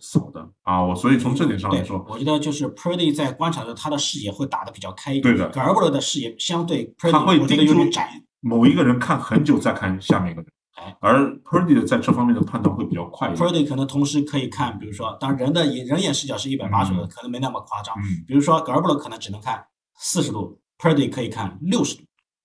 [0.00, 5.34] 扫的啊，我所以从这点上来说，，我觉得就是 Purdy 在观察的时候，他的视野会打得比较开一点。
[5.34, 8.22] 对的 Garoppolo 的视野相对他 Purdy 会有点窄。
[8.40, 10.55] 某一个人看很久，再看下面一个人哎，
[11.00, 13.48] 而 Purdy 的在这方面的判断会比较快一点。
[13.48, 17.94] Purdy 可能同时可以看，比如说，当然人的眼人眼视角是一百八十度，嗯可能没那么夸张。
[17.98, 19.64] 嗯，比如说 Garoppolo 可能只能看
[19.98, 22.02] 四十度，Purdy 可以看六十度。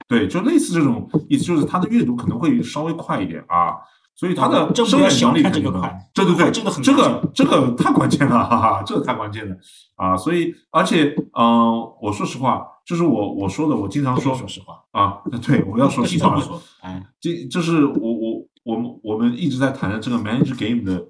[0.08, 3.76] 对，就类似这种意思，就是他的阅读可能会稍微快一点啊，
[4.16, 6.52] 所以他的真不生眼要小看能力肯定能这个快对对对，
[6.84, 9.56] 这个这个太关键了，哈哈，这个太关键了
[9.96, 10.18] 啊！
[10.18, 11.72] 所以而且，嗯、
[12.02, 16.38] 我说实话，就是我我说的，我经常说说实话，啊， 对，我要说实话
[16.82, 21.08] 哎，这就是我我我们我们一直在谈的这个 manage game 的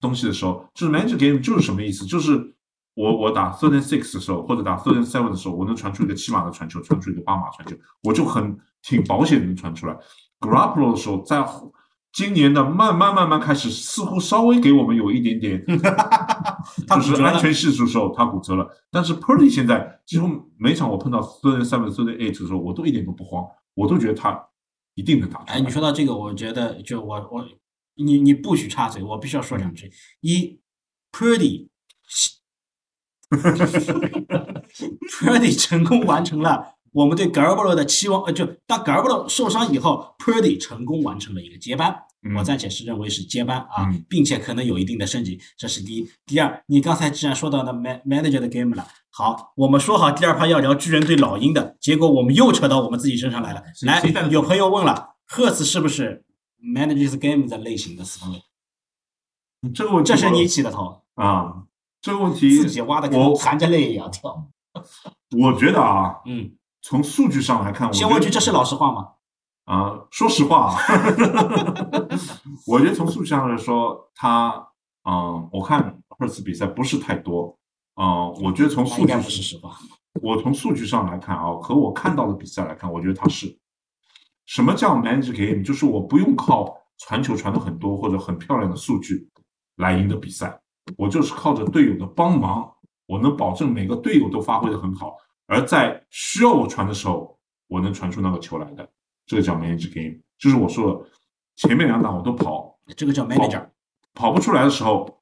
[0.00, 2.04] 东西的时候，就是 manage game 就是什么意思？
[2.04, 2.54] 就是
[2.94, 9.96] 我我打 third and six 的时候，或者打 third and seven 的时候，我能传出一个七码的传球，传出一个八码传球，我就很挺保险的能传出来。
[10.40, 11.44] Garoppolo 的时候，在
[12.12, 15.80] 今年的慢慢慢慢开始，似乎稍微给我们有一点点 就是
[16.86, 18.68] 他骨折了安全系数的时候，他骨折了。
[18.90, 24.48] 但是 Purdy 现在几乎每场我碰到 third seven、third and eight 的时候，我都一点都不慌，我都觉得他
[24.94, 25.54] 一定能打出来。
[25.54, 27.46] 哎，你说到这个，我觉得就我我
[27.94, 29.90] 你你不许插嘴，我必须要说两句。
[30.20, 30.58] 一
[31.12, 31.68] ，Purdy
[35.08, 41.90] Purdy 成功完成了我们对 Garoppolo 的期望，呃，就当 Garoppolo 受伤以后，Purdy 成功完成了一个接班。
[42.22, 46.06] 嗯我暂且是认为是接班啊，嗯并且可能有一定的升级，这是第一。
[46.26, 53.62] 第二，你刚才既然说到那 man manager 的 game 了，好，我们说好第二趴要聊巨人对老鹰的，结果我们又扯到我们自己身上来了。
[53.86, 56.22] 来有朋友问了，赫兹是不是
[56.62, 58.42] managers game 的类型的四分卫？
[59.72, 61.62] 这个问题我，这是你起的头，啊，
[62.02, 64.46] 这个问题自己挖的跟我含着泪也要跳。
[65.38, 66.52] 我觉得啊，嗯，
[66.82, 69.08] 从数据上来看，我先问句，这是老实话吗？
[69.64, 70.76] 啊、说实话啊，
[72.66, 74.66] 我觉得从数据上来说，他
[75.04, 77.56] 嗯、我看二次比赛不是太多，
[77.94, 79.76] 嗯、我觉得从数据是实话。
[80.20, 83.56] 我从数据上来看啊，和我看到的比赛来看，我觉得他是
[84.46, 89.28] 什么叫 manage game，就是我不用靠传球传的很多或者很漂亮的数据
[89.76, 90.60] 来赢得比赛，
[90.96, 92.68] 我就是靠着队友的帮忙，
[93.06, 95.16] 我能保证每个队友都发挥的很好，
[95.50, 97.36] 而在需要我传的时候，
[97.66, 98.88] 我能传出那个球来的，
[99.26, 101.10] 这个叫 manage game，就是我说的
[101.56, 103.68] 前面两档我都跑，这个叫 manager。
[104.14, 105.20] 跑不出来的时候，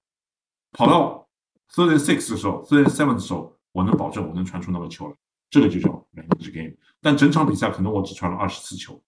[0.73, 1.27] 跑到
[1.75, 5.15] third and six 的时候，third and seven 的时候，我能保证我能传出那个球来，
[5.49, 6.75] 这个就叫 manage game。
[7.01, 9.01] 但整场比赛可能我只传了二十次球，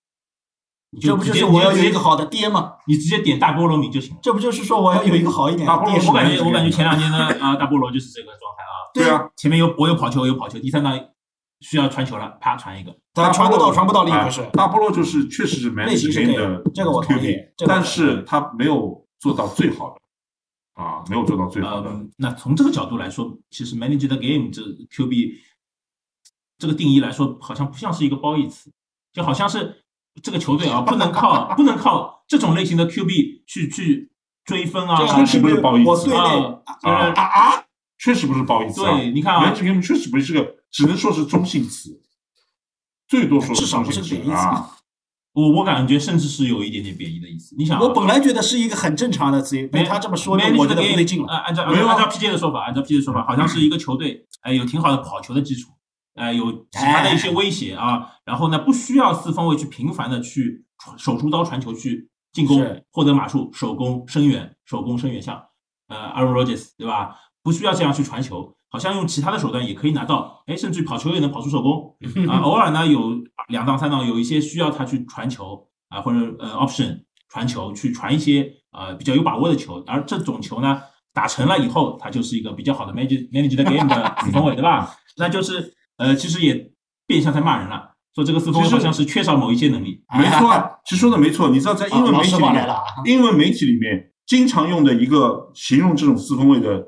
[1.03, 2.77] 这不就是我要有一个好的爹吗？
[2.87, 4.21] 你直接点大菠萝名就行了。
[4.23, 6.01] 这不就是说我要有一个好一点的爹？
[6.09, 10.99] 我感觉我感觉前两天的啊大菠萝就是这个状态啊，对啊，前面有我有跑球有跑球，第三档
[11.61, 14.49] 需要传球了，啪传一个，他传不到传不到另一哎回事。
[14.53, 17.37] 大菠萝就是确实是类型的这个我同意
[17.67, 21.91] 但是他没有做到最好的啊，没有做到最好的。
[21.91, 25.35] 嗯，那从这个角度来说，其实 manage the game 这 QB
[26.59, 28.71] 这个定义来说，好像不像是一个褒义词，
[29.13, 29.85] 就好像是
[30.23, 34.11] 这个球队啊， 不能靠不能靠这种类型的 QB 去去
[34.45, 37.65] 追分啊，这样确实不是褒义词啊啊啊！
[38.03, 38.97] 确实不是褒义词啊。
[38.97, 42.01] 对，你看啊，manage game 确实不是个，只能说是中性词，
[43.07, 44.77] 最多说至少中性词不是贬义词啊。
[45.33, 47.55] 我我感觉甚至是有一点点贬义的意思。
[47.57, 51.29] 你想啊，我本来觉得是一个很正常的词，被他这么说我觉得不对劲了。
[51.29, 55.71] 呃，按照没有啊按照 PJ 的说法，按照 PJ 的说法，好像是一个球队，哎，有挺好的跑球的基础，
[56.15, 65.41] 哎，有其他的一些威胁啊，然后呢，不需要四方位去频繁的去传手出刀传球去进攻，获得码数，手攻深远，手攻深远，像
[65.87, 67.15] 呃 Aaron Rodgers 对吧？
[67.43, 71.97] 不需要这样去传球，好像用其他的手段也可以拿到，哎，甚至于跑球也能跑出手攻
[72.29, 72.39] 啊。
[72.41, 73.19] 偶尔呢，有
[73.49, 80.81] 两档三档有一些需要他去传球啊，或者呃 option 传球去传一些呃比较有把握的球，而这种球呢
[81.13, 84.95] 打成了以后，它就是一个比较好的 manage manage 的 game 的四分卫，对吧？
[85.17, 86.71] 那就是呃，其实也
[87.07, 90.05] 变相在骂人了，说这个四分卫好像是缺少某一些能力。
[90.17, 91.49] 没错啊， 其实说的没错。
[91.51, 92.69] 你知道，在英文媒体里面
[93.05, 96.85] 英文媒体里面经常用的一个形容这种四分卫的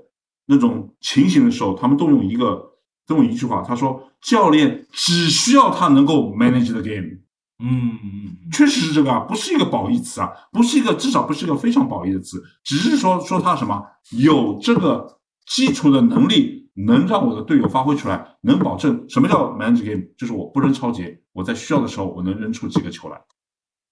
[0.46, 2.72] 那种情形的时候，他们动用一个
[3.06, 7.18] 动用一句话，他说：“教练只需要他能够 manage the game。”
[7.64, 13.80] 嗯嗯嗯，确实是这个啊，不是一个褒义词啊，不是一个至少不是一个非常褒义的词，只是说说他什么
[14.18, 23.20] 有这个基础的能力，能让我的队友发挥出来，能保证什么叫 manage game，就是我不扔超节，我在需要的时候我能扔出几个球来，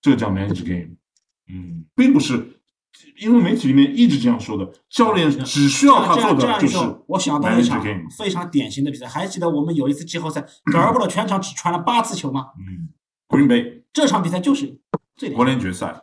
[0.02, 0.96] 这个叫 manage game，
[1.48, 2.59] 嗯，并不是
[3.20, 7.84] 因为媒体里面一直这样说的，教练只需要他这做的就是说，我想到一场。
[8.18, 12.46] 非常典型的比赛，还记得我们有一次季后赛，格尔布罗全场只传了八次球吗？
[12.58, 12.88] 嗯
[13.28, 14.80] Green Bay 这场比赛就是
[15.16, 15.44] 最国。
[15.44, 16.02] 联决赛，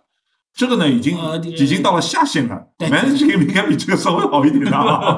[0.57, 5.15] 这个呢已经呃已经到了下限了对，manage game 应该比这个稍微好一点的 啊。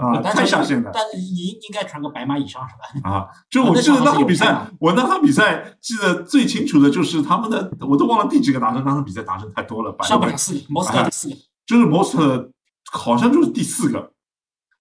[0.00, 3.10] 啊，太下限了但是应应该传个白马以上是吧？
[3.10, 3.26] 啊！
[3.50, 11.36] 就我记得那场比赛，我那场比赛记得最清楚的就是他们的，我都忘了第几个达成，那场比赛达成太多了，上不了四个，摩斯科第四个。
[11.66, 12.48] 就是 most
[12.90, 14.12] 好像就是第四个，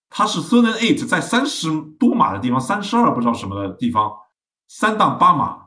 [0.10, 1.70] 他是 third and eight 在三十
[2.00, 4.10] 多码的地方，三十二不知道什么的地方，
[4.70, 5.61] 三档八码，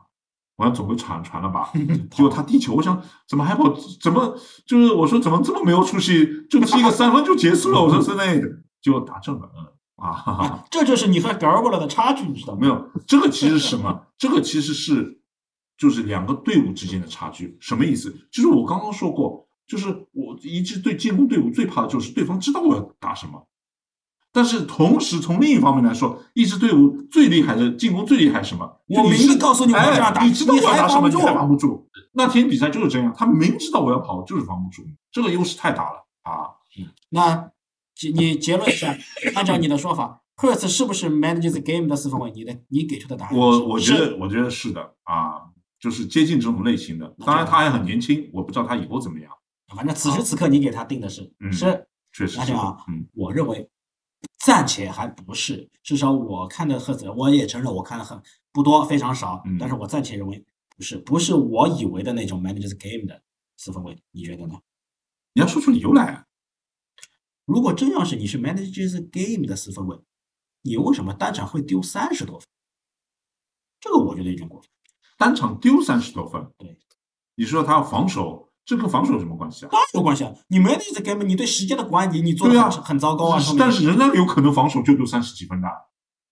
[0.57, 1.71] 我要总归传传了吧，
[2.11, 9.49] 结果他地球，我想怎么还跑，怎么就是我说怎么这么没有出息，就踢一个三分就结束了，我说 third and eight，结果打正了，
[9.97, 10.45] 啊哈哈。
[10.45, 12.59] 啊，这就是你和格尔布罗的差距，你知道吗？
[12.61, 14.07] 没有，这个其实是什么？
[14.17, 15.19] 这个其实是
[15.77, 17.57] 就是两个队伍之间的差距。
[17.59, 18.15] 什么意思？
[18.31, 23.45] 就是我刚刚说过，就是我一支队进攻队伍最怕的就是对方知道我要打什么，
[24.35, 28.69] 但是同时从另一方面来说，一支队伍最厉害的进攻最厉害是什么？
[28.89, 31.87] 我明告诉你我要这样打哎你知道我要打什么，防不住你还防不住。
[32.11, 36.51] 那天比赛就是这样，他明知道我要跑，就是防不住，这个优势太大了啊！
[37.11, 37.49] 那
[37.95, 38.93] 结你结论一下，
[39.35, 42.29] 按照你的说法，Hurts 是不是 manage the game 的四分卫？
[42.31, 43.37] 你的你给出的答案？
[43.37, 45.43] 我我觉得我觉得是的啊，
[45.79, 47.15] 就是接近这种类型的。
[47.25, 49.31] 当然他还很年轻，我不知道他以后怎么样。
[49.73, 53.67] 反正此时此刻你给他定的是嗯是，确实是的那这样啊，嗯，我认为
[54.37, 58.21] 暂且还不是，至少我看的赫兹，我也承认我看的很
[58.51, 63.21] 不多，非常少，嗯但是我暂且认为不是，不是我以为的那种 manage the game 的
[63.57, 64.55] 四分卫，你觉得呢？
[65.33, 66.25] 你要说出理由来啊。
[67.45, 69.97] 如果真要是你是 manage the game 的四分卫，
[70.61, 72.47] 你为什么单场会丢三十多分？
[73.79, 74.69] 这个我觉得有点过分。
[75.17, 76.77] 单场丢三十多分，对，
[77.35, 79.69] 你说他要防守，这跟防守有什么关系啊？
[79.71, 80.31] 当然有关系啊！
[80.47, 83.39] 你 manage game，你对时间的管理你做的很、糟糕啊。
[83.59, 85.67] 但是仍然有可能防守就丢三十几分的，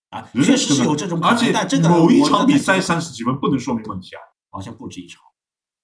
[0.09, 5.21] 啊，仍确实是有这种可能，而且但这个某一场比赛三十几分不能说明问题啊好像不止一场，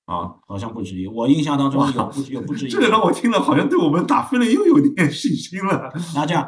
[0.05, 0.33] 啊！
[0.47, 1.05] 好像不止一。
[1.05, 5.91] 我印象当中有不有不止一这个让我听了，好像对我们打分了又有点信心了。
[6.15, 6.47] 那这样，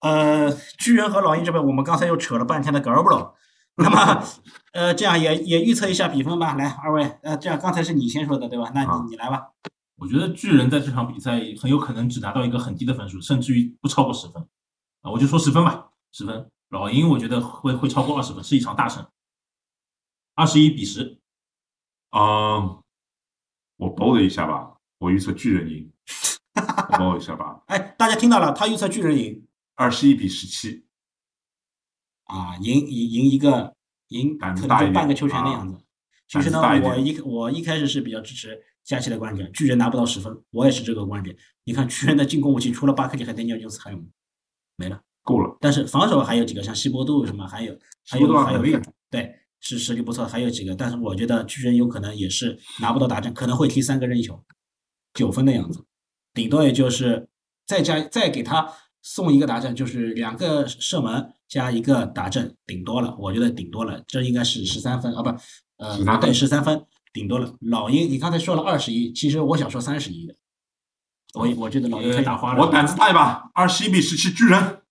[0.00, 3.34] 呃，巨人和老鹰这边，我们刚才又扯了半天的格尔布罗，
[3.78, 4.24] 那么，
[4.72, 6.54] 呃，这样也也预测一下比分吧。
[6.54, 8.70] 来，二位，呃，这样刚才是你先说的对吧？
[8.74, 9.50] 那啊你你来吧。
[9.96, 14.42] 我觉得巨人在这场比赛很有可能只拿到一个很低的分数，甚至于不超过十分
[15.02, 16.50] 啊，我就说十分吧，十分。
[16.70, 19.06] 老鹰我觉得会会超过二十分，是一场大胜，
[20.34, 21.18] 二十一比十。
[22.10, 22.82] 嗯，
[23.76, 25.90] 我包了一下吧，我预测巨人赢，
[26.54, 30.84] 我包一下吧，哎，大家听到了，他预测巨人赢二十一比十七。
[32.28, 33.74] 啊，赢赢赢一个
[34.08, 35.76] 赢，可能就半个球权的啊样子。
[36.28, 41.36] 其实呢我一我一开始是比较支持佳琪的观点，巨人拿不到十分，我也是这个观点。
[41.64, 44.04] 你看巨人的进攻武器除了巴克利和丹尼尔琼斯还有吗？
[44.76, 45.00] 没了。
[45.24, 45.56] 够了。
[45.60, 47.76] 但是防守还有几个，像希伯杜什么，还有
[48.06, 50.74] 还有还有对，是实力不错，还有几个。
[50.74, 54.42] 但是我觉得巨人有可能也是拿不到达阵，可能会踢三个任意球，
[55.12, 55.84] 九分的样子，
[56.32, 57.28] 顶多也就是
[57.66, 58.72] 再加再给他
[59.02, 65.30] 送一个达阵，就是两个射门加一个达阵，顶多了，我觉得顶多了，这应该是十三分啊，不，
[65.76, 67.54] 呃，13分对，十三分顶多了。
[67.60, 70.34] 老鹰，你刚才说了二十一，其实我想说三十一的，
[71.34, 74.82] 我我觉得老鹰可以呃打花了，我胆子大一把，二十一比十七巨人。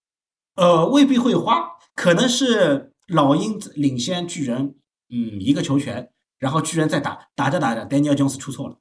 [0.56, 4.76] 呃，未必会花，可能是老鹰领先巨人，
[5.10, 8.76] 嗯，一个球权，然后巨人再打，打着打着，Daniel Jones 出错了，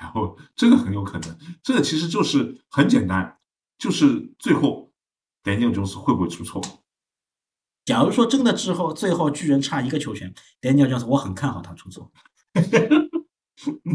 [0.00, 3.37] 然后这个很有可能，这个其实就是很简单，
[3.78, 4.90] 就是最后
[5.44, 6.60] Daniel Jones 会不会出错？
[7.84, 12.10] 假如说真的之后最后巨人差一个球权，Daniel Jones 我很看好他出错，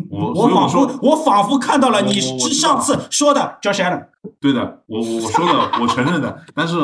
[0.10, 4.10] 我我仿佛我仿佛看到了你我我我知道上次说的 Josh Allen，
[4.40, 6.76] 对的，我我我说的，我承认的，但是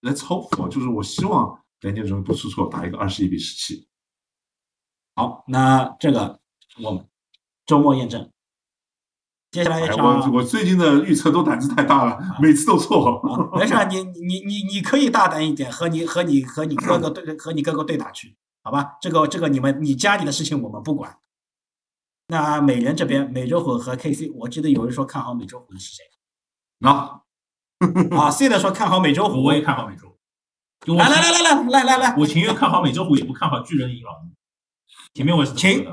[0.00, 3.86] Let's hope 就是我希望 Daniel Jones 不出错，打一个二十一比十七。
[5.14, 6.40] 好，那这个
[6.82, 7.06] 我们
[7.66, 8.30] 周末验证，
[9.50, 13.16] 接下来一哎，场我我最近的预测都胆子太大了，每次都错。
[13.20, 18.98] 啊，没事儿，你你你你可以大胆一点，和你和你和你哥哥对和你哥哥对打去，好吧？
[19.00, 21.16] 这个这个你们你家里的事情我们不管。
[22.26, 26.04] 那美人这边，美洲虎和 KC，我记得有人说看好美洲虎的是谁
[26.80, 26.90] 那
[28.18, 30.14] 啊？C 的说看好美洲虎，我也看好美洲。
[30.94, 34.32] 来来来来来来来来，我情愿看好美洲虎，也不看好巨人赢老鹰。
[35.14, 35.86] 前面我也是请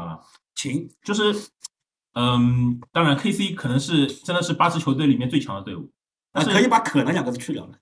[0.53, 1.34] 请就是，
[2.16, 5.91] 嗯，当然 KC 可能是真的是八支球队里面最强的队伍，
[6.32, 7.74] 但是可以把可能两个字去掉了。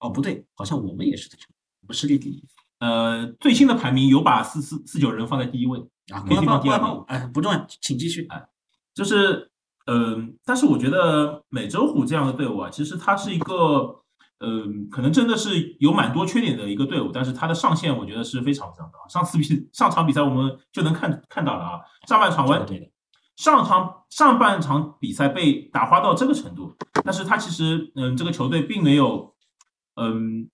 [0.00, 1.48] 哦，不对，好像我们也是最强，
[1.82, 2.42] 我们实力第一
[2.80, 5.78] 呃最新的排名有把四四四九人放在第一位，
[6.12, 6.24] 啊。
[6.26, 8.26] 没地方官方第二名官方，哎，不重要，请继续。
[8.28, 8.46] 哎
[8.94, 9.50] 就是
[9.86, 14.02] 嗯、但是我觉得美洲虎这样的队伍啊，其实它是一个。
[14.40, 18.98] 嗯，可能真的是有蛮多缺点的一个队伍，但是它的上限我觉得是非常非常高。
[19.08, 22.86] 上次比上场比赛我们就能看看到了啊，上半场完对的，
[23.36, 26.74] 上场上半场比赛被打花到这个程度，
[27.04, 29.34] 但是他其实嗯，这个球队并没有
[29.96, 30.50] 嗯，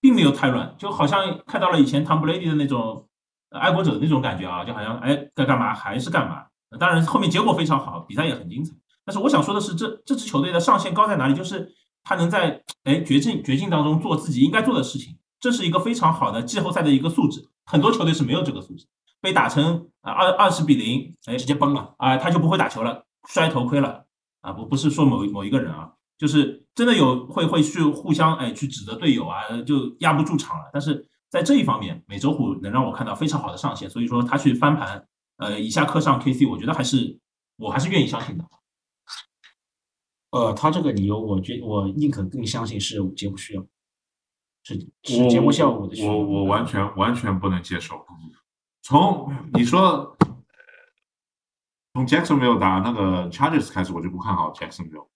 [0.00, 3.08] 并没有太乱，就好像看到了以前汤布雷迪的那种
[3.50, 6.46] 爱国者的那种感觉啊，就好像哎该干嘛还是干嘛。
[6.78, 8.72] 当然后面结果非常好，比赛也很精彩。
[9.04, 11.34] 但是我想说的是，这这支球队的上限高在哪里？
[11.34, 11.72] 就是
[12.02, 17.48] 他能在哎绝境绝境当中做自己应该做的事情，这是一个非常好的季后赛的一个素质。
[17.64, 18.86] 很多球队是没有这个素质，
[19.24, 21.94] 被打成啊二二十比零，哎直接崩了。
[21.96, 24.04] 啊，他就不会打球了，摔头盔了
[24.42, 24.52] 啊！
[24.52, 30.70] 不不是说某某一个人啊，就是真的有会会去互相哎去指责队友啊，就压不住场了。
[30.74, 35.08] 但是在这一方面，美洲虎能让我看到非常好的上限，所以说他去翻盘，
[35.38, 37.18] 呃，以下课上 KC，我觉得还是
[37.56, 38.44] 我还是愿意相信的。
[40.32, 43.64] 呃，他这个理由，我觉我宁可更相信是节目需要，
[44.64, 46.12] 是是节目效果的需要。
[46.12, 47.96] 我我完全完全不能接受。
[48.84, 50.36] 从你说呃
[51.94, 55.08] 从 Jacksonville 打那个 Chargers 开始，我就不看好 Jacksonville。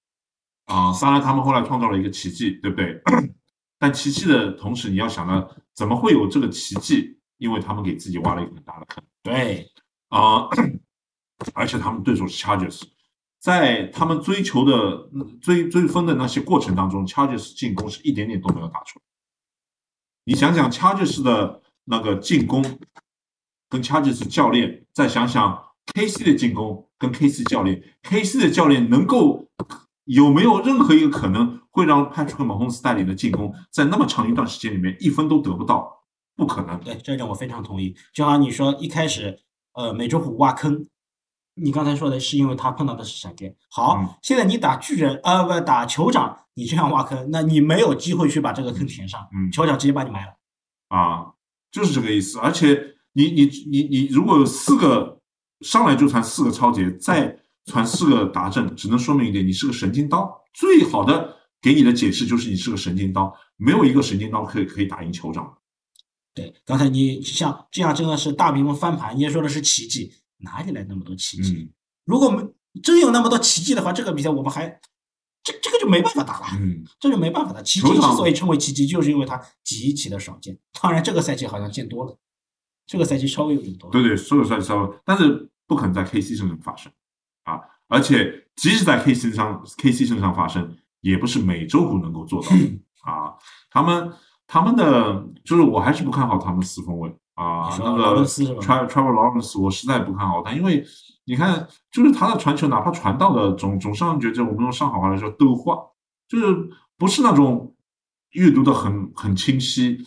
[0.65, 3.03] 啊、当然他们后来创造了一个奇迹，对不对？
[3.79, 7.21] 但奇迹的同时，你要想到怎么会有这个奇迹？
[7.37, 9.05] 因为他们给自己挖了一个很大的坑。
[9.23, 9.71] 对，
[10.09, 10.49] 啊、
[11.53, 12.83] 而且他们对手是 Chargers，
[13.39, 19.05] 在他们追求的嗯追追分的那些过程当中，Chargers 进攻是一点点都没有打出来。
[20.25, 22.63] 你想想 Chargers 的那个进攻，
[23.69, 25.63] 跟 Chargers 教练，再想想
[25.95, 29.47] KC 的进攻跟 KC 教练，KC 的教练能够
[30.05, 36.05] 有没有任何一个可能会让 Patrick Mahomes 带领的进攻在那么长一段时间里面一分都得不到？
[36.37, 36.79] 不可能。
[36.81, 37.97] 对，这一点我非常同意。
[38.15, 39.41] 就好像你说一开始，
[39.75, 40.87] 呃，美洲虎挖坑，
[41.55, 43.55] 你刚才说的是因为他碰到的是闪电。
[43.71, 50.33] 好，嗯现在你打巨人，呃，不打酋长，你这样挖坑，那你没有机会去把这个坑填上，嗯酋长直接把你埋了。
[50.89, 51.33] 啊，
[51.71, 52.39] 就是这个意思。
[52.39, 55.21] 而且你你你你如果有四个
[55.63, 60.41] 上来就传四个超节，再传四个达阵，只能说明一点，你是个神经刀。
[60.55, 65.53] 最好的给你的解释就是你是个神经刀，没有一个神经刀可以可以打赢酋长。
[66.33, 71.53] 对，刚才你像这样真的是大比分翻盘，你也说的是奇迹，哪里来那么多奇迹？
[71.55, 71.73] 嗯
[72.05, 72.43] 如果没
[72.83, 74.67] 真有那么多奇迹的话，这个比赛我们还
[75.43, 76.47] 这这个就没办法打了。
[76.53, 77.61] 嗯，这就没办法打。
[77.61, 80.57] 奇迹之所以称为奇迹，就是因为它极其的少见。
[80.81, 82.19] 当然，这个赛季好像见多了，
[82.89, 83.89] 这个赛季稍微有点多。
[83.91, 86.91] 对对，所有赛季稍微，但是不可能在 KC 身上发生
[87.45, 87.61] 啊！
[87.87, 92.57] 而且即使在 KC 身上 KC 身上发生，也不是美洲虎能够做到的
[93.03, 93.35] 啊。
[93.71, 94.13] 他们
[94.47, 100.85] 他们的就是我还是不看好他们四分卫你，说啊那个斯是吧 Tra Trevor Lawrence 我实在不看好他，因为
[101.25, 105.77] 你看，就是他的传球，哪怕传到了，总总上觉得我们用上海话来说逗话，
[106.27, 106.47] 就是
[106.97, 107.75] 不是那种
[108.31, 109.99] 阅读的很很清晰，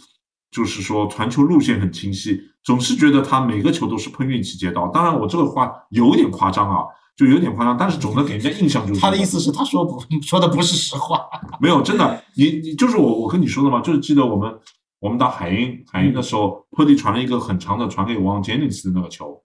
[0.52, 4.88] 就是说传球路线很清晰，总是觉得他每个球都是碰运气接到。
[4.90, 6.84] 当然，我这个话有点夸张啊，
[7.16, 11.26] 就有点夸张，但是总的给人家印象就是他的意思是他说不说的不是实话。
[11.62, 14.60] 没有，真的，你你就是我我跟你说的嘛，就是记得我们
[15.00, 19.42] 我们打海鹰海鹰的时候，特地传了一个很长的传给王杰尼斯的那个球，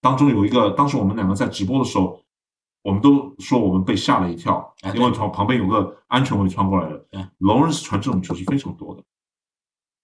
[0.00, 2.20] 当中有一个，当时我们两个在直播的时候，
[2.82, 7.04] 我们都说我们被吓了一跳哎，因为从旁边有个安全卫穿过来的
[7.38, 9.02] 龙人是传这种球是非常多的，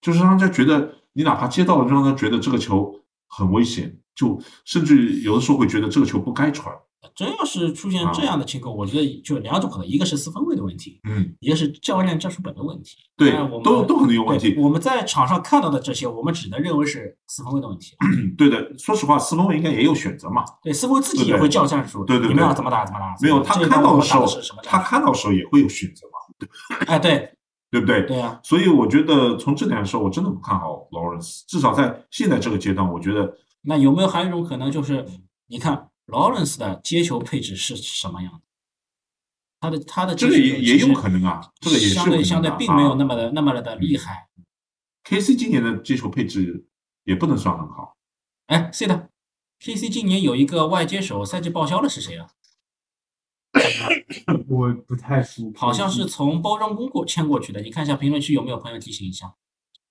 [0.01, 2.93] 就是让人家觉得你哪怕接到了，就让他觉得这个球
[3.27, 6.73] 很危险，就甚至有的时候会觉得这个球不该传，
[7.15, 12.97] 真要是出现这样的情况，我觉得就两种可能，一个是四分卫的问题，嗯，一个是教练战术本的问题。
[13.15, 14.55] 对我，们都都可能有问题。
[14.59, 17.95] 我们在场上看到的这些，我们只能认为是四分卫的问题。
[18.37, 20.43] 对的，说实话，四分卫应该也有选择嘛。
[20.61, 23.15] 对，四分卫自己也会叫战术，对对对你们要怎么打怎么打。
[23.21, 24.27] 没有，他看到的时候
[24.61, 27.31] 他看到的时候也会有选择嘛，哎，对
[27.69, 28.01] 对不对？
[28.03, 35.05] 对啊，所以我觉得从这点来说，我真的不看好劳伦斯，至少在现在这个阶段，我觉得那有没有还有一种可能，就是
[35.47, 38.41] 你看劳伦斯的接球配置是什么样的？
[39.59, 44.27] 他的他的这个也也有可能啊，这个也是相对相对并没有那么么的那么的厉害。
[45.03, 46.67] KC 今年的接球配置
[47.05, 47.95] 也不能算很好，
[48.47, 49.09] 哎是的
[49.59, 52.27] KC 今年有一个外接手赛季报销的是谁啊？
[54.47, 59.33] 我不太熟，好像是从包装工过签过去的，你看一下评论区有没有朋友提醒一下。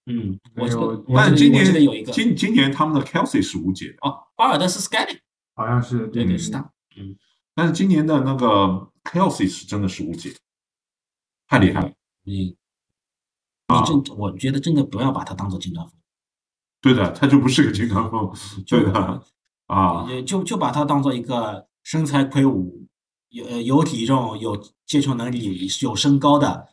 [0.07, 5.19] 嗯，我我我但今年有一个今今年他们的 Kelsey 是无解的，哦，巴尔的斯 Scanning，
[5.55, 6.73] 好像是对对嗯是他。
[7.55, 10.33] 但是今年的那个 Kelsey 是真的是无解，
[11.49, 11.93] 太厉害了。
[12.23, 12.57] 你
[13.67, 15.93] 啊你真，我觉得真的不要把他当做金刚峰，
[16.81, 18.33] 对的，他就不是个金刚峰，
[18.64, 19.23] 对的
[19.67, 22.87] 啊，也就就把他当做一个身材魁梧、
[23.37, 24.57] 有呃有体重、有
[24.87, 26.68] 接球能力、有身高的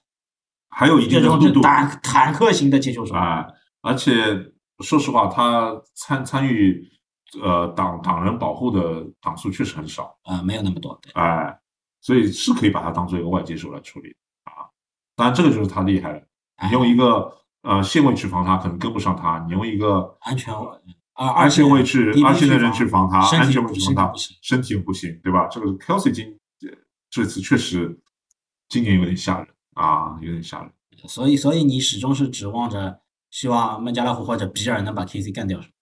[0.70, 3.14] 还有一定的速度坦坦克型的接球手。
[3.14, 3.45] 啊，
[3.82, 4.14] 而且
[4.80, 6.82] 说实话，他参参与
[7.41, 10.97] 呃党党人保护的党数确实很少，啊，没有那么多。
[11.01, 11.59] 对哎，
[12.01, 14.66] 所以是可以把他当做一个外接手来处理啊。
[15.16, 16.20] 当然，这个就是他厉害了。
[16.55, 17.32] 哎你用一个
[17.64, 20.61] 呃线位去防他，可能跟不上他；你用一个安全啊
[21.16, 25.47] 二二线位去低二线的人去防他，安全位去防他身体不行，身体不行，对吧？
[25.51, 26.34] 这个 Kelsey 今呃
[27.14, 27.95] 这次确实
[28.68, 30.72] 今年有点吓人啊，有点吓人。
[31.07, 35.74] 所以所以你始终是指望着希望孟加拉虎或者比尔能把 KC 干掉，是吧？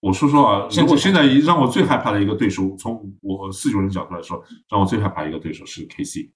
[0.00, 6.30] 我说实话，甚至如果现在让我最害怕的一个对手，从我四九人角度来说，让我最害怕一个对手是 KC。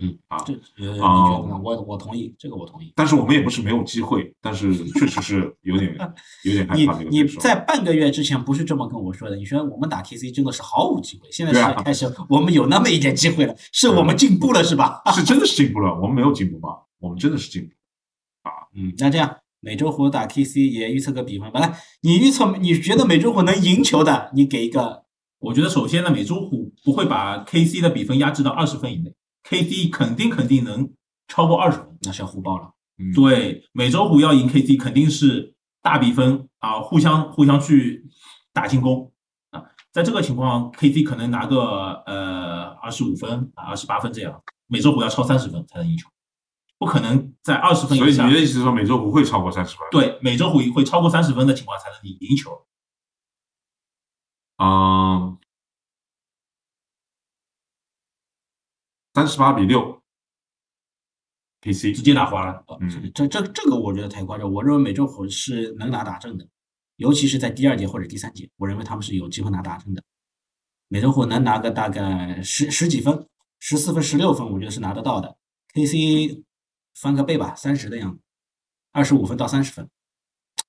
[0.00, 1.60] 嗯啊，这呃，你啊觉得呢？
[1.62, 2.90] 我我同意，这个我同意。
[2.96, 5.94] 但是我们也不是没有机会，但是确实是有点
[6.44, 7.40] 有点害你你怕这个对手。
[7.40, 15.02] 在半个月之前不是这么跟我说的，你说我们打 TC 真的是毫无机会，现在开始我们有那么一点机会了，是我们进步了是吧？
[15.14, 16.70] 是真的是进步了，我们没有进步吗？
[16.98, 17.68] 我们真的是进步
[18.48, 18.50] 啊。
[18.74, 21.60] 嗯，那这样美洲虎打 KC 也预测个比分吧。
[21.60, 25.02] 来，你预测你觉得美洲虎能赢球的，你给一个
[25.38, 29.12] 我觉得首先呢，美洲虎不会把 KC 的比分压制到二十分以内
[29.44, 30.92] ，KC 肯定肯定能
[31.28, 31.98] 超过二十分。
[32.02, 32.72] 那是要互爆了。
[32.98, 38.06] 嗯，对，美洲虎要赢 KD 肯定是大比分啊，互相互相去
[38.52, 39.12] 打进攻
[39.50, 39.64] 啊。
[39.92, 46.08] 在这个情况，KD 可能拿个呃二十五分啊二十八分这样，美洲虎要超三十分才能赢球，
[46.78, 48.34] 不可能在二十分以下所以你。
[48.34, 49.86] 的意思是说美洲不会超过三十分？
[49.90, 52.66] 对，美洲虎会超过三十分的情况才能赢赢球。
[54.58, 55.38] 嗯，
[59.14, 60.02] 三十八比六
[61.60, 62.02] 直，KC。
[62.02, 62.64] 接打花了。
[62.66, 64.50] 呃嗯这这这个我觉得太夸张。
[64.50, 66.48] 我认为美洲虎是能拿大阵的，
[66.96, 70.02] 尤其是在第二节或者第三节，我认为他们是有机会拿大阵的。
[70.88, 73.26] 美洲虎能拿个大概十十几分，
[73.60, 75.36] 十四分、十六分，我觉得是拿得到的。
[75.74, 76.42] KC
[76.94, 78.20] 翻个倍吧，三十的样子，
[78.92, 79.88] 二十五分到三十分，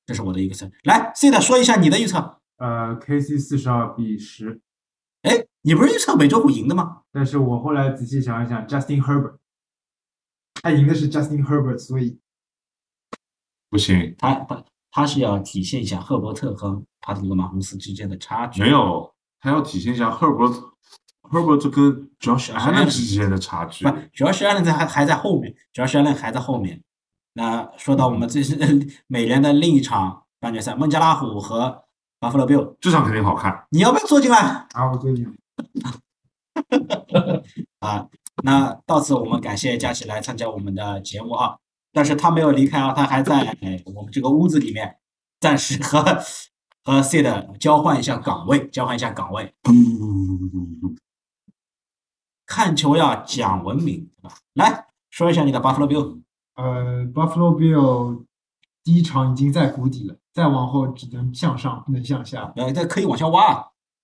[0.06, 0.70] 这是我的一个测。
[0.84, 2.40] 来，C 的说一下你的预测。
[2.58, 4.62] 呃，KC 四十二比十，
[5.24, 7.02] 哎，你不是预测美洲虎赢的吗？
[7.12, 9.38] 但是我后来仔细想一想，Justin Herbert，
[10.62, 12.20] 他赢的是 Justin Herbert，所以
[13.70, 18.62] 不行，他他他是要体现一下赫伯特和帕特里克马洪斯之间的差距。
[18.62, 20.62] 没有，他要体现一下 Herbert
[21.24, 26.84] Herbert 跟 Josh Allen 之间的差距不。，主要是 Allen 在还还在后面，主要是 Allen 还在后面。
[27.34, 28.44] 那说到我们最
[29.08, 31.83] 美联的另一场半决赛，孟加拉虎和
[32.24, 33.66] Buffalo Bill，这场肯定好看。
[33.72, 35.32] 你要不要坐进来啊，我坐进来
[37.80, 38.08] 啊？
[38.44, 41.58] 那到此我们感谢佳琪来参加我们的节目啊，
[41.92, 44.98] 但是他没有离开啊，他还在哎我们这个屋子里面
[45.42, 46.02] 暂时和
[46.86, 49.54] 和 C 的交换一下岗位，交换一下岗位。
[52.46, 54.36] 看球要讲文明，对吧？
[54.54, 56.22] 来说一下你的 Buffalo Bill。
[56.56, 58.26] 呃，Buffalo Bill
[58.84, 63.64] 第一场已经在谷底了，再往后只能向上，不能向下，呃，这可以往下挖啊。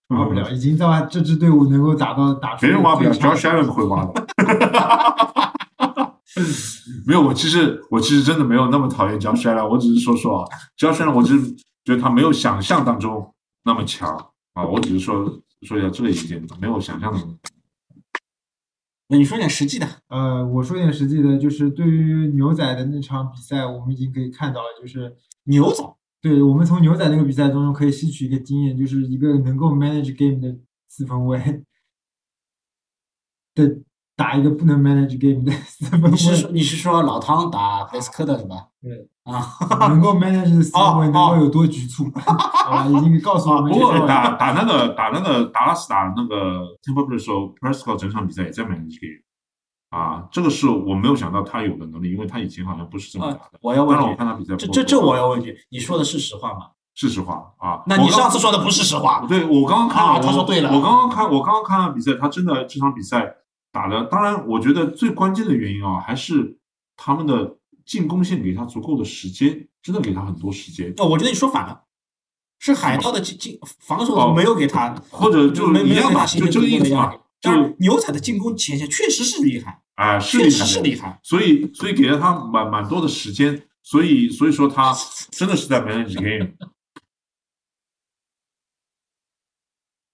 [0.10, 4.28] 挖不了，已经在这支队伍能够打到打出别人挖不了，最差只要 Shannon 会挖的。
[7.06, 11.52] 没有，我其实我其实真的没有那么讨厌 Josh Allen，我只是说说啊，Josh Allen，我只是
[11.84, 13.32] 觉得他没有想象当中
[13.64, 14.10] 那么强
[14.54, 15.26] 啊，我只是说
[15.62, 17.20] 说一下这个意见，没有想象的。
[19.12, 25.84] 那你说点实际的，呃，我说点实际的，就是对于牛仔的那场比赛，我们已经可以看到了，就是牛仔
[26.22, 31.40] 对我们从牛仔那个比赛当中可以吸取一个经验，就是一个能够 manage game 的四分卫
[33.56, 33.82] 的
[34.16, 38.68] 打一个不能 manage game 的四分你是说，你是说老汤打佩斯科特是吧？
[38.82, 42.34] 对啊，能够 manage 的四分卫哦能够有多局促，好
[42.72, 49.22] 吧，已经告诉我不过这个打打那个打那个达拉斯打那个 Tampa Bay 的时候，Prescott 整场比赛也在 manage game
[49.90, 53.60] 啊，这个是我没有想到他有的能力，因为他以前好像不是这么打呃的。
[53.62, 56.68] 我要问当然我你，看他比赛不，这这这我要问句，你说的是实话吗？
[56.96, 57.82] 是实话啊。
[57.88, 59.26] 那你上次说的不是实话。
[59.28, 63.36] 对我刚刚看了，啊他说对了我刚刚看我刚刚看了比赛，他真的这场比赛
[63.72, 66.58] 打的，当然我觉得最关键的原因啊，还是
[66.98, 67.56] 他们的
[67.90, 71.86] 进攻线给他足够的时间，真的给他很多时间，哦，我觉得你说反了，
[72.60, 77.12] 是海盗的进进防守哦没有给他，或者就没没有一样嘛，给他形成就这个意思嘛。
[77.42, 81.20] 就是牛仔的进攻前线确实是厉害，啊，是确实厉害的，是厉害。
[81.24, 84.96] 所以所以给了他蛮蛮多的时间，所以所以说他
[85.32, 86.52] 真的是在 manage game。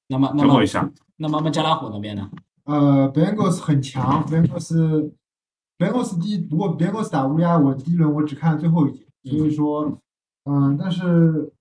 [0.07, 2.30] 那么那么等我一下，那么孟加拉虎那边呢？
[2.65, 5.11] 呃，Bengals 很强，Bengals
[5.78, 9.05] Bengals 第一，不过 Bengals 打乌鸦，我第一轮我只看了最后一节，
[9.38, 10.01] 所以说，
[10.45, 11.53] 嗯、但是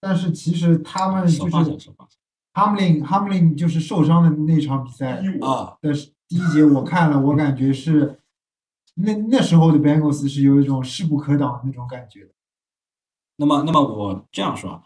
[0.00, 1.78] 但是其实他们就是。
[2.54, 5.90] Hamlin Hamlin 就是受伤的那场比赛啊，的
[6.28, 8.20] 第一节我看了，我感觉是
[8.96, 12.34] 那那时候的 Bengals 是有一种势不可挡的那种感觉的。
[13.36, 14.82] 那么，那么我这样说啊，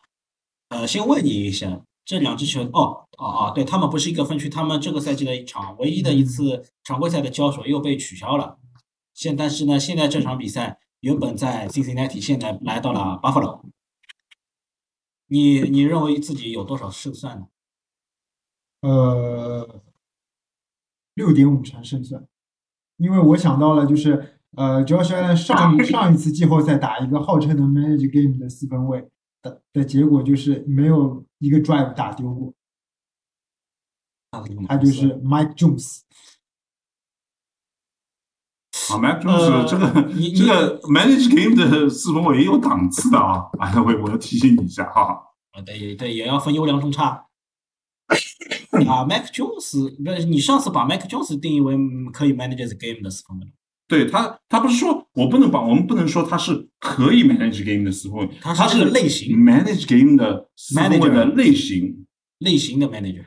[0.68, 8.58] 呃，先问你一下，这两支球，哦，哦哦，对他们不是一个分区，他们这个赛季的一场唯一的一次常规赛的交手又被取消了。
[9.12, 13.62] 现但是呢，现在这场比赛原本在 Cincinnati，现在来到了 Buffalo。
[15.26, 17.46] 你你认为自己有多少胜算呢？
[18.82, 19.82] 呃，
[21.14, 22.24] 六点五成胜算，
[22.98, 29.08] 因为我想到了，就是呃，Josh Allen 上一上一次季后赛打一个号称能 manage game 的四分卫
[29.42, 32.54] 的的结果就是没有一个 drive 打丢过，
[34.68, 36.00] 他就是 Mike Jones。
[38.88, 45.32] 啊，Mike Jones 这个你这个 manage game 的四分卫也有档次的啊，哎，我我要提醒你一下哈。
[45.52, 47.26] 啊，对对，也要分优良中差。
[48.86, 53.52] 啊， Mike Jones，不是你上次把 Mike Jones 定义为嗯可以 manage the game 的四分卫，
[53.88, 62.06] 对他，他不是说我不能把我们不能说他是可以 manage game 的四分卫，他他是类型 manage game 的四分卫的 Manager 类型。
[62.38, 63.26] 类型的 manager。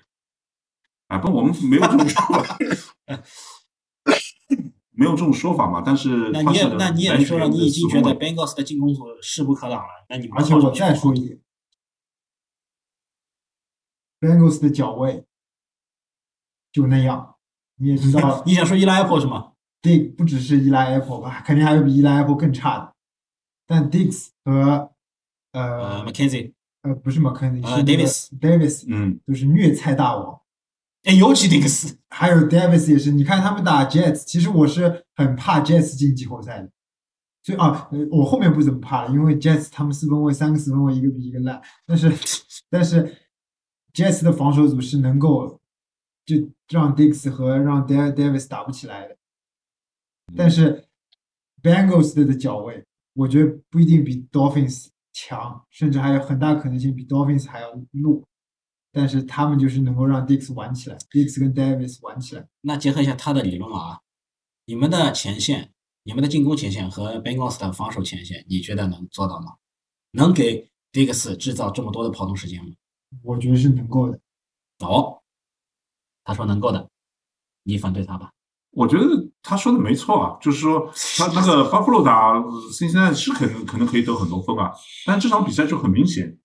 [1.07, 2.57] 啊，不，我们没有这种说法，
[4.93, 5.81] 没有这种说法嘛。
[5.83, 11.39] 但是那你也那你也说了，你已经觉得 Bengals 的进攻组势不可挡了，那你而且我再说一点
[14.19, 15.25] ，Bengals 的脚位
[16.71, 17.37] 就那样，
[17.77, 19.53] 你也知道 你想说 Eli Apple 是吗？
[19.81, 22.93] Dig 不只是 Eli Apple 吧，肯定还有比 Eli Apple 更差的。
[23.65, 24.91] 但 Diggs 和
[25.53, 30.41] 呃呃，McKenzie，呃不是 McKenzie，呃是 Davis Davis 嗯，都是虐菜大王。
[31.03, 36.69] 哎，尤其迪克斯，还有 Davis 也是，你看他们打 Jets，其实我是很怕 Jets 进季后赛的。
[37.41, 42.11] 所以啊，呃我后面不怎么怕了，因为 Jets 他们四分卫三个四分卫一个比一个烂，但是
[42.69, 43.15] 但是
[43.93, 45.59] Jets 的防守组是能够
[46.25, 46.35] 就
[46.67, 49.15] 让 Diggs 和让 Da- Davis 打不起来的。
[50.35, 50.85] 但是
[51.61, 58.23] Bengals 的的脚位，我觉得不一定比 Dolphins 强，甚至还有很大可能性比 Dolphins 还要弱。
[58.91, 62.47] 但是他们就是能够让 Diggs 玩起来，Diggs 跟 Davis 玩起来。
[62.61, 63.99] 那结合一下他的理论啊，
[64.65, 65.71] 你们的前线、
[66.03, 69.55] 你们的进攻前线和 Bengals 的防守前线，你觉得能做到吗？
[70.11, 72.71] 能给 Diggs 制造这么多的跑动时间吗？
[73.21, 74.19] 我觉得是能够的。
[74.79, 75.21] 哦，
[76.23, 76.89] 他说能够的，
[77.61, 78.31] 你反对他吧？
[78.71, 82.33] 我觉得他说的没错啊，就是说他那个巴夫洛打
[82.71, 84.71] 新西兰是可能可能可以得很多分啊，
[85.05, 86.37] 但这场比赛就很明显，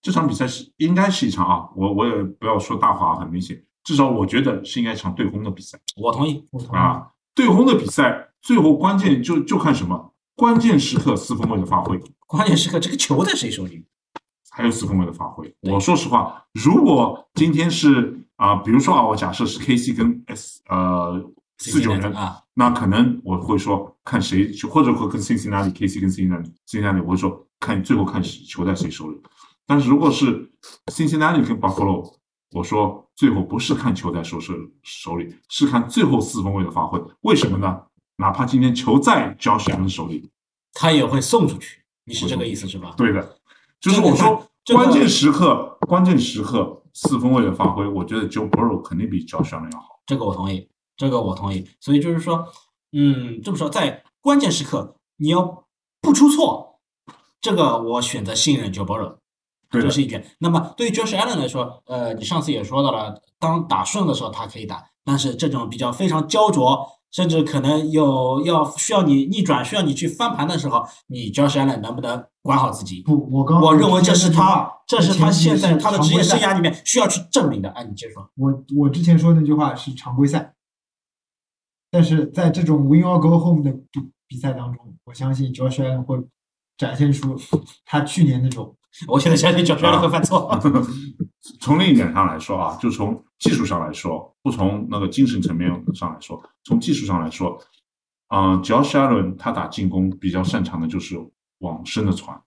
[0.00, 5.78] 这场比赛是应该是一场啊，我我也不要说大话啊，很明显，至少我觉得是应该一场对轰的比赛。
[5.96, 6.44] 我同意。
[6.50, 6.78] 我同意。
[6.78, 10.12] 啊，对轰的比赛最后关键就就看什么？
[10.34, 13.84] 关键时刻四分卫的发挥，关键时刻这个球在谁手里？
[14.50, 15.54] 还有四分卫的发挥。
[15.60, 21.22] 我说实话，如果今天是啊、比如说啊，我假设是 KC 跟 S 呃
[21.70, 29.20] 四九人啊，那可能我会说看谁，或者会跟 Cincinnati KC 跟 Cincinnati Cincinnati，我会说看最后看谁球在谁手里。
[29.66, 30.50] 但是如果是
[30.86, 32.14] Cincinnati 跟 Buffalo，
[32.50, 34.52] 我说最后不是看球在手手
[34.82, 37.00] 手里，是看最后四分卫的发挥。
[37.20, 37.80] 为什么呢？
[38.16, 40.30] 哪怕今天球在 Josh Allen 手里，
[40.74, 41.80] 他也会送出去。
[42.04, 42.94] 你是这个意思是吧？
[42.96, 43.36] 对的，
[43.80, 50.02] 就是我说关键时刻，关键时刻四分卫的发挥，我觉得 Joe Burrow 肯定比 Josh Allen 要好。
[50.04, 51.66] 这个我同意，这个我同意。
[51.80, 52.46] 所以就是说，
[52.92, 55.64] 嗯，这么说，在关键时刻你要
[56.00, 56.78] 不出错，
[57.40, 59.16] 这个我选择信任 Joe Burrow，
[59.70, 60.24] 这是一点。
[60.38, 73.02] 那么对于 Josh Allen 来说，呃，你上次也说到了，当打顺的时候他可以打，但是这种比较非常焦灼，甚至可能有要需要你逆转、需要你去翻盘的时候，你 Josh Allen 能不能管好自己？
[73.02, 77.70] 不，我刚我认为这是他这是他现在他的职业生涯里面需要去证明的。
[77.70, 78.28] 哎，你接着说。
[78.36, 80.54] 我我之前说那句话是常规赛，
[81.92, 86.16] 但是在这种 win or go home 的比比赛当中，我相信 Josh Allen 会
[86.78, 87.38] 展现出
[87.84, 88.74] 他去年那种
[89.06, 90.58] 我现在相信 Josh Allen 会犯错。
[91.60, 97.60] 从另一点上来说啊，就从技术上来说，不从那个精神层面上来说，从技术上来说，
[98.28, 101.18] 嗯、j o s h Allen 他打进攻比较擅长的就是
[101.58, 102.40] 往深的传，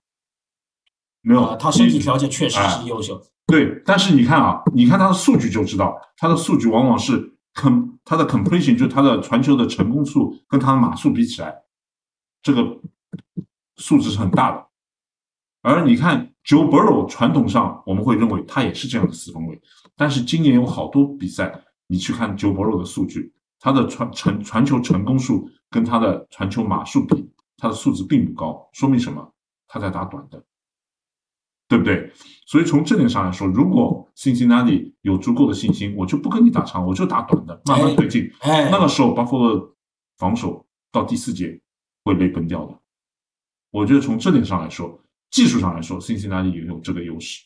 [1.21, 3.21] 没有、呃，他身体条件确实哎是优秀。
[3.47, 11.63] 对，但是你看啊，你看他的数据就知道，他的数据往往是 com 他的 completion 就是他的传球的成功数跟他的码数比起来，
[12.43, 12.79] 这个
[13.77, 14.67] 数值是很大的。
[15.61, 19.59] 而你看 Joe Burrow，传统上我们会认为他也是这样的四分卫，
[19.95, 29.33] 但是今年有好多比赛，你去看 Joe Burrow 的数据，他的传传传球成功数跟他的传球码数比，他的数值并不高，说明什么？
[29.67, 30.45] 他在打短的。
[31.67, 32.11] 对不对？
[32.47, 38.29] 所以从这点上来说，如果 Cincinnati 有足够的信心，我就不跟你打长，我就打短的，慢慢推进。
[38.41, 39.67] 哎，那个时候，Buffalo 的
[40.17, 41.59] 防守到第四节
[42.03, 42.79] 会被崩掉的。
[43.71, 45.01] 我觉得从这点上来说，
[45.31, 47.41] 技术上来说，Cincinnati 也有这个优势。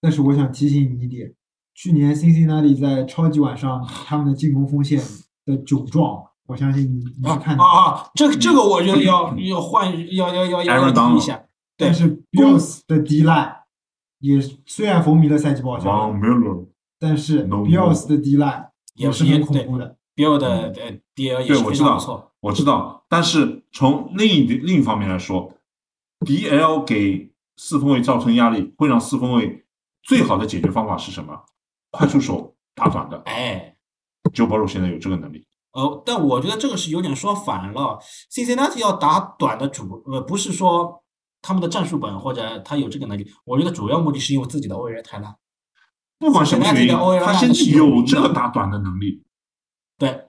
[0.00, 1.32] 但是我想提醒你一点，
[1.74, 5.00] 去年 Cincinnati 在超级碗上他们的进攻锋线
[5.46, 7.64] 的窘状，我相信你你看到。
[7.64, 8.10] 啊啊！
[8.14, 11.36] 这个这个，我觉得要 要换，要要要要提一下。
[11.76, 13.56] 对但是 Bills 的 D line
[14.18, 16.14] 也虽然风靡了赛季报销
[16.98, 19.96] 但是 No Bills 的 D line 也是很恐怖的。
[20.14, 23.06] Bill 的呃 DL 也对，是非我知道常不错。，我知道。
[23.08, 25.54] 但是从另一另一方面来说
[26.20, 29.64] ，DL 给四分卫造成压力，会让四分卫
[30.02, 31.44] 最好的解决方法是什么？
[31.90, 33.22] 快出手打短的。
[33.24, 33.76] 哎
[34.34, 35.46] ，Joe Burrow 现在有这个能力。
[35.72, 37.98] 呃，但我觉得这个是有点说反了。
[38.30, 41.02] Cincinnati 要打短的主，呃，不是说
[41.42, 45.34] 他们的战术本或者他有这个能力，我觉得主要目的是因为自己的欧元太烂。
[46.18, 49.24] 不管什么原因他现在有这个打短的能力。
[49.96, 50.28] 对，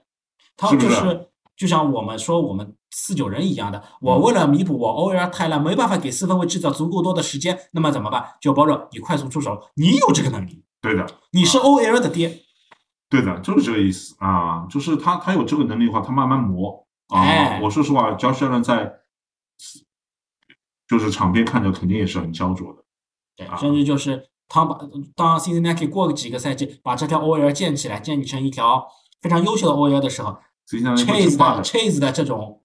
[0.56, 8.24] 他就是是就像我们说我们四九人一样的，我嗯为了弥补我 OL 太烂，没办法给四分卫制造足够多的时间，那么怎么办？
[8.40, 12.40] 就包着你快速出手，你有这个能力，对的，你是 OL 的爹，
[13.08, 14.66] 对的，就是这个意思啊。
[14.70, 17.20] 就是他他有这个能力的话，他慢慢磨啊。
[17.20, 19.00] 哎我说实话，Josh Allen 在
[20.92, 22.84] 就是场边看着肯定也是很焦灼的。
[23.34, 24.78] 对啊，甚至就是他把
[25.16, 28.86] 当 Cincinnati 过几个赛季把这条 OL 建起来，建立成一条
[29.22, 30.38] 非常优秀的 OL 的时候
[30.68, 31.62] ，Chase 的。
[31.64, 32.62] Chase 的这种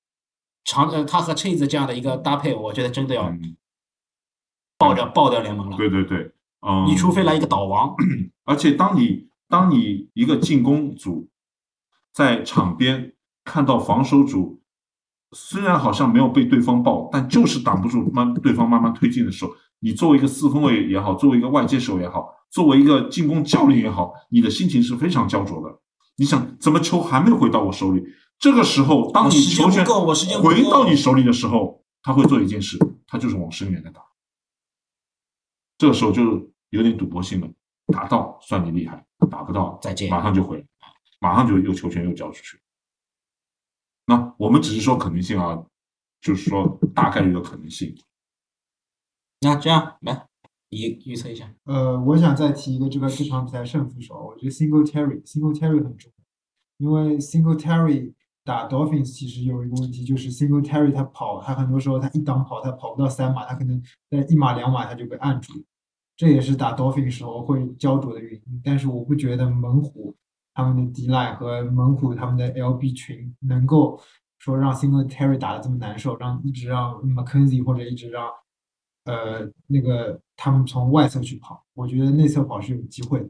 [0.65, 3.55] 长呃，他和 Chase 这样的一个搭配，我觉得真的要嗯，
[4.77, 5.77] 爆掉爆掉联盟了。
[5.77, 6.33] 对对对，
[6.67, 7.95] 嗯，你除非来一个岛王，
[8.43, 11.29] 而且当你当你一个进攻组
[12.11, 13.13] 在场边
[13.45, 14.59] 看到防守组
[15.31, 25.79] 虽然好像没有被对方爆，但就是挡不住慢对方慢慢推进的时候，你作为一个四分卫也好，作为一个外接手也好，作为一个进攻教练也好，你的心情是非常焦灼的。
[26.15, 28.03] 你想，怎么球还没回到我手里？
[28.39, 34.01] 这个时候，当你球权回到你手里的时候，他会做一件事，他就是往深远的打。
[35.77, 37.47] 这个时候就有点赌博性了，
[37.87, 40.63] 打到算你厉害，打不到再见马上就回来，
[41.19, 42.59] 马上就又球权又交出去。
[44.07, 45.63] 那我们只是说可能性啊，
[46.19, 47.95] 就是说大概率的可能性。
[49.41, 50.25] 那这样来
[50.69, 56.23] 你预测一下，呃，我想再提一个这个这场比赛胜负手，我觉得 Single Terry Single Terry 很重要，
[56.77, 58.13] 因为 Single Terry
[58.43, 65.53] 打 Dolphins 其实有一个问题，就是 Single Terry 他跑，他很多时候他一档跑，他跑不到三码，他可能在一码两码他就被按住，
[66.15, 68.61] 这也是打 Dolphins 时候会焦灼的原因。
[68.63, 70.06] 但是我不觉得猛虎
[70.57, 74.01] 他们的 D line 和猛虎他们的 LB 群能够
[74.39, 78.27] 说让 Single Terry 打的这么难受，让一直让 McKenzie 或者一直让
[79.05, 83.29] 呃那个他们从外侧去跑，我觉得内侧跑是有机会的。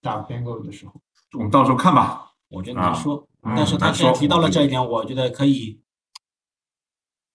[0.00, 0.94] 打 Bengal 的时候，
[1.32, 2.30] 我们到时候看吧。
[2.50, 5.80] 我觉得难说，嗯但是他难说既然提到了这一点，我觉得可以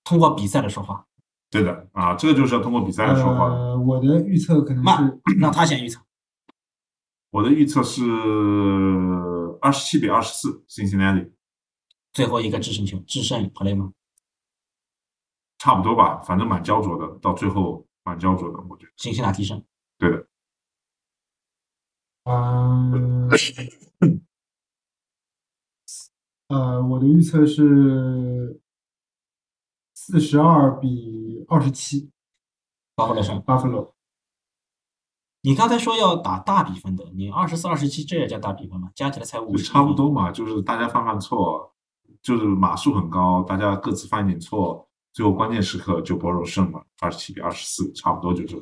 [0.06, 1.06] 通过比赛来说话。
[1.50, 3.48] 对的啊，这个就是要通过比赛来说话。
[3.50, 6.00] 呃，我的预测可能慢是让他先预测。
[7.36, 8.02] 我的预测是
[9.60, 11.34] 二十七比二十四，Cincinnati，
[12.14, 13.92] 最后一个制胜球，制胜 play 吗？
[15.58, 18.94] 差不多吧，反正蛮焦灼的，到最后蛮焦灼的，我觉得。
[18.96, 19.62] 辛辛那提胜。
[19.98, 20.26] 对的，
[22.24, 23.30] 嗯，
[26.48, 28.62] 呃，我的预测是
[29.94, 32.10] 四十二比二十七，
[32.96, 33.42] 巴弗勒胜。
[33.42, 33.94] 巴弗罗。
[35.46, 38.90] 你刚才说要打大比分的，你二十四、二十七，这也叫大比分吗？
[38.96, 40.10] 加起来才五十，差不多。
[40.10, 41.72] 嘛，就是大家犯犯错，
[42.24, 48.56] 就是码数很高，大家各自犯一点错，最后关键时刻就 Borrow 胜了，二十七比二十四，差不多就是。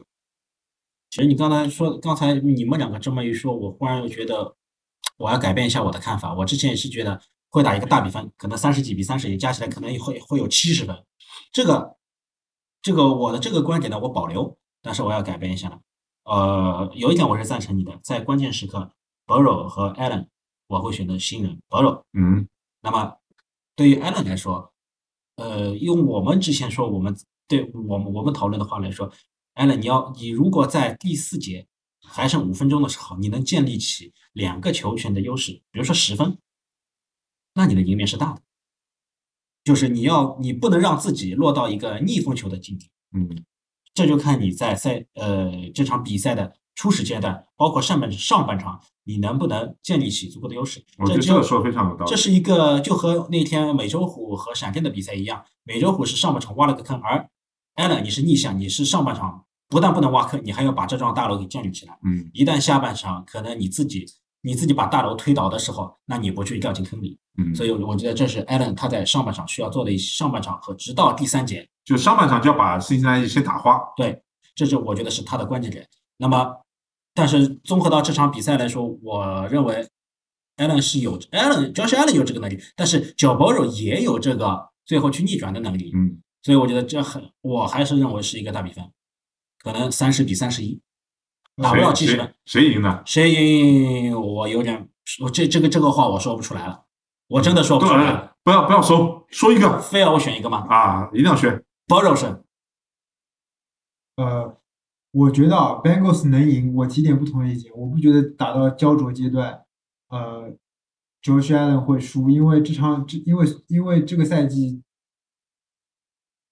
[1.09, 4.53] 其实你刚才说，刚才你们两个这么一说，我忽然又觉得
[5.17, 6.33] 我要改变一下我的看法。
[6.33, 10.93] 我之前也是觉得会打一个大比分，可能三十几比三十一，加起来可能会会有七十分。
[11.53, 11.95] 这个
[12.81, 15.79] 这个我的这个观点呢，我保留，但是我要改变一下了。
[16.23, 18.91] 呃，有一点我是赞成你的，在关键时刻
[19.25, 20.27] ，Borrow 和 Allen，
[20.67, 22.03] 我会选择新人 Borrow。
[22.13, 22.47] 嗯，
[22.81, 23.17] 那么
[23.75, 24.73] 对于 Allen 来说，
[25.35, 27.15] 呃，用我们之前说我们
[27.47, 29.11] 对我们我们讨论的话来说
[29.55, 31.67] ，Allen 你要你如果在第四节
[32.01, 36.37] 还剩五分钟的时候，你能建立起两个球权的优势，比如说十分，
[37.53, 38.41] 那你的赢面是大的。
[39.63, 42.89] 就是你要你不能让自己落到一个逆风球的境地。
[43.13, 43.45] 嗯，
[43.93, 50.83] 这就看你在赛呃这场比赛的初始阶段，包括上半上半场，你能不能建立起足够的优势。
[50.97, 52.09] 我觉得就这个说的非常有道理。
[52.09, 57.29] 这是一个就和那天美洲虎和闪电的比赛一样，美洲虎是上半场挖了个坑，而
[57.75, 61.97] Allen 你是逆向，你是上半场不但不能挖坑，你还要把这幢大楼给建立起来。
[62.03, 64.05] 嗯，一旦下半场可能你自己
[64.41, 67.19] 你自己把大楼推倒的时候，那你不去掉进坑里。
[67.37, 73.79] 嗯，所以我觉得这是 Allen 他在上半场需要做的一上半场和直到第三节就上半场就要把辛辛那提先打花。
[73.95, 74.21] 对，
[74.55, 75.87] 这是我觉得是他的关键点。
[76.17, 76.55] 那么，
[77.13, 79.87] 但是综合到这场比赛来说，我认为
[80.57, 85.91] Allen 是有 Allen Josh Allen 有这个能力，但是 Joe Burrow 也有这个最后去逆转的能力。
[85.95, 88.83] 嗯，所以我觉得这很，我还是认为是一个大比分，
[89.63, 90.79] 可能三十比三十一，
[91.61, 92.35] 打不到七十谁分。
[92.45, 93.01] 谁赢呢？
[93.05, 94.19] 谁赢？
[94.19, 94.87] 我有点，
[95.21, 96.83] 我这这个这个话我说不出来了，
[97.27, 98.31] 我真的说不出来了。
[98.43, 101.63] 不要不要说说一个非要我选一个吗啊，一定要选。
[101.87, 102.43] ？Burrow 胜。
[104.15, 104.57] 呃，
[105.11, 107.71] 我觉得啊，Bengals 能赢，我提点不同的意见。
[107.75, 109.63] 我不觉得打到焦灼阶段，
[110.09, 110.55] 呃
[111.21, 114.83] ，Josh Allen 会输，因为这场这因为因为这个赛季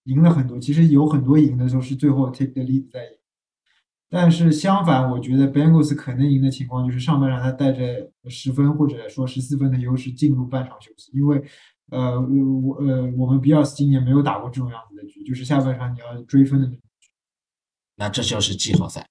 [0.05, 3.17] 赢了很多，其实有很多赢的时候是最后 take the lead 在赢。
[4.09, 11.41] 但是相反，我觉得 Bengals 可能赢的情况就是上半场他带着十分或者说十四分的优势进入半场休息，因为
[11.91, 16.81] 呃我呃我们 Bills 今年没有打过这种样子的局，就是下半场你要追分的那种。
[17.95, 19.07] 那这就是季后赛，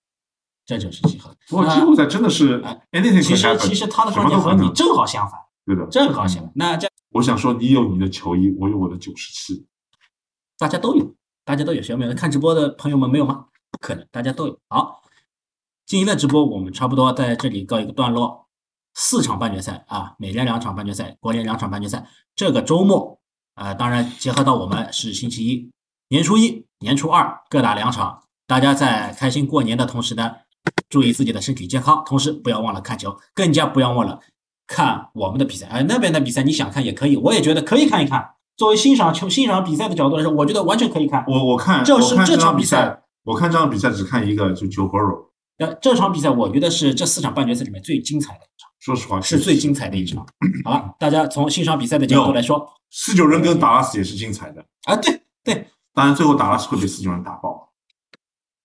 [0.67, 1.37] 这就是季后赛。
[1.49, 4.69] 不过季后赛真的是哎 anything 其实其实他的什观点和你。
[4.73, 6.51] 正好相反，对的，正好相反。
[6.57, 9.67] 那这我想说，你有你的球衣，我有我的九十七。
[10.59, 11.83] 大家都有，大家都有。
[11.83, 13.47] 小美看直播的朋友们没有吗？
[13.71, 14.59] 不可能，大家都有。
[14.69, 15.03] 好，
[15.87, 18.49] 今天的直播我们差不多在这里告一个段落。
[18.95, 22.07] 四场半决赛啊，美联两场半决赛，国联两场半决赛。
[22.35, 23.19] 这个周末
[23.55, 25.71] 啊、当然结合到我们是星期一，
[26.09, 28.23] 年初一、年初二各打两场。
[28.47, 30.33] 大家在开心过年的同时呢，
[30.89, 34.19] 注意自己的身体健康，同时不要忘了看球，更加不要忘了
[34.67, 35.67] 看我们的比赛。
[35.67, 38.31] 哎，那边的比赛你想看也可以，我也觉得可以看一看。
[38.57, 41.25] 作为欣赏球、欣赏比赛的角度来说，我觉得完全可以看。
[41.29, 45.27] 我我看，这是这这场比赛比赛，我看这场比赛只看一个，就 Joe Burrow。
[45.59, 50.27] 呃，这场比赛我觉得是这四场半决赛里面最精彩的一场，说实话，是最精彩的一场。
[50.65, 57.73] 好了，大家从欣赏比赛的角度来说，四九人跟达拉斯也是精彩的，啊，对对，当然最后达拉斯会被四九人打爆，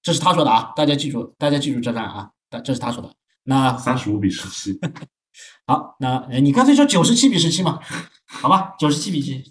[0.02, 3.14] 这是他说的啊，大家记住，大家记住这段啊，这这是他说的。
[3.44, 4.80] 那三十五比十七。
[5.68, 7.80] 好，那呃你干脆说九十七比十七嘛，
[8.26, 9.44] 好吧，九十七比七。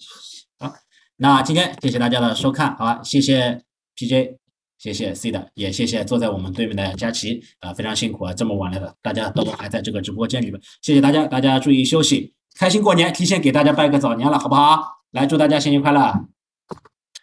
[0.58, 0.72] 好，
[1.16, 3.62] 那今天谢谢大家的收看，好吧，谢谢
[3.96, 4.38] PJ，
[4.84, 14.84] 谢谢 C 的，也谢谢坐在我们对面的佳琪，啊、非常辛苦啊，这么晚了的，大家都还在这个直播间里面，谢谢大家，大家注意休息，开心过年，提前给大家拜个早年了，好不好？
[15.12, 16.26] 来，祝大家新年快乐，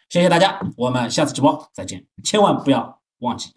[0.09, 3.51] 谢谢大家，我们下次直播再见，千万不要忘记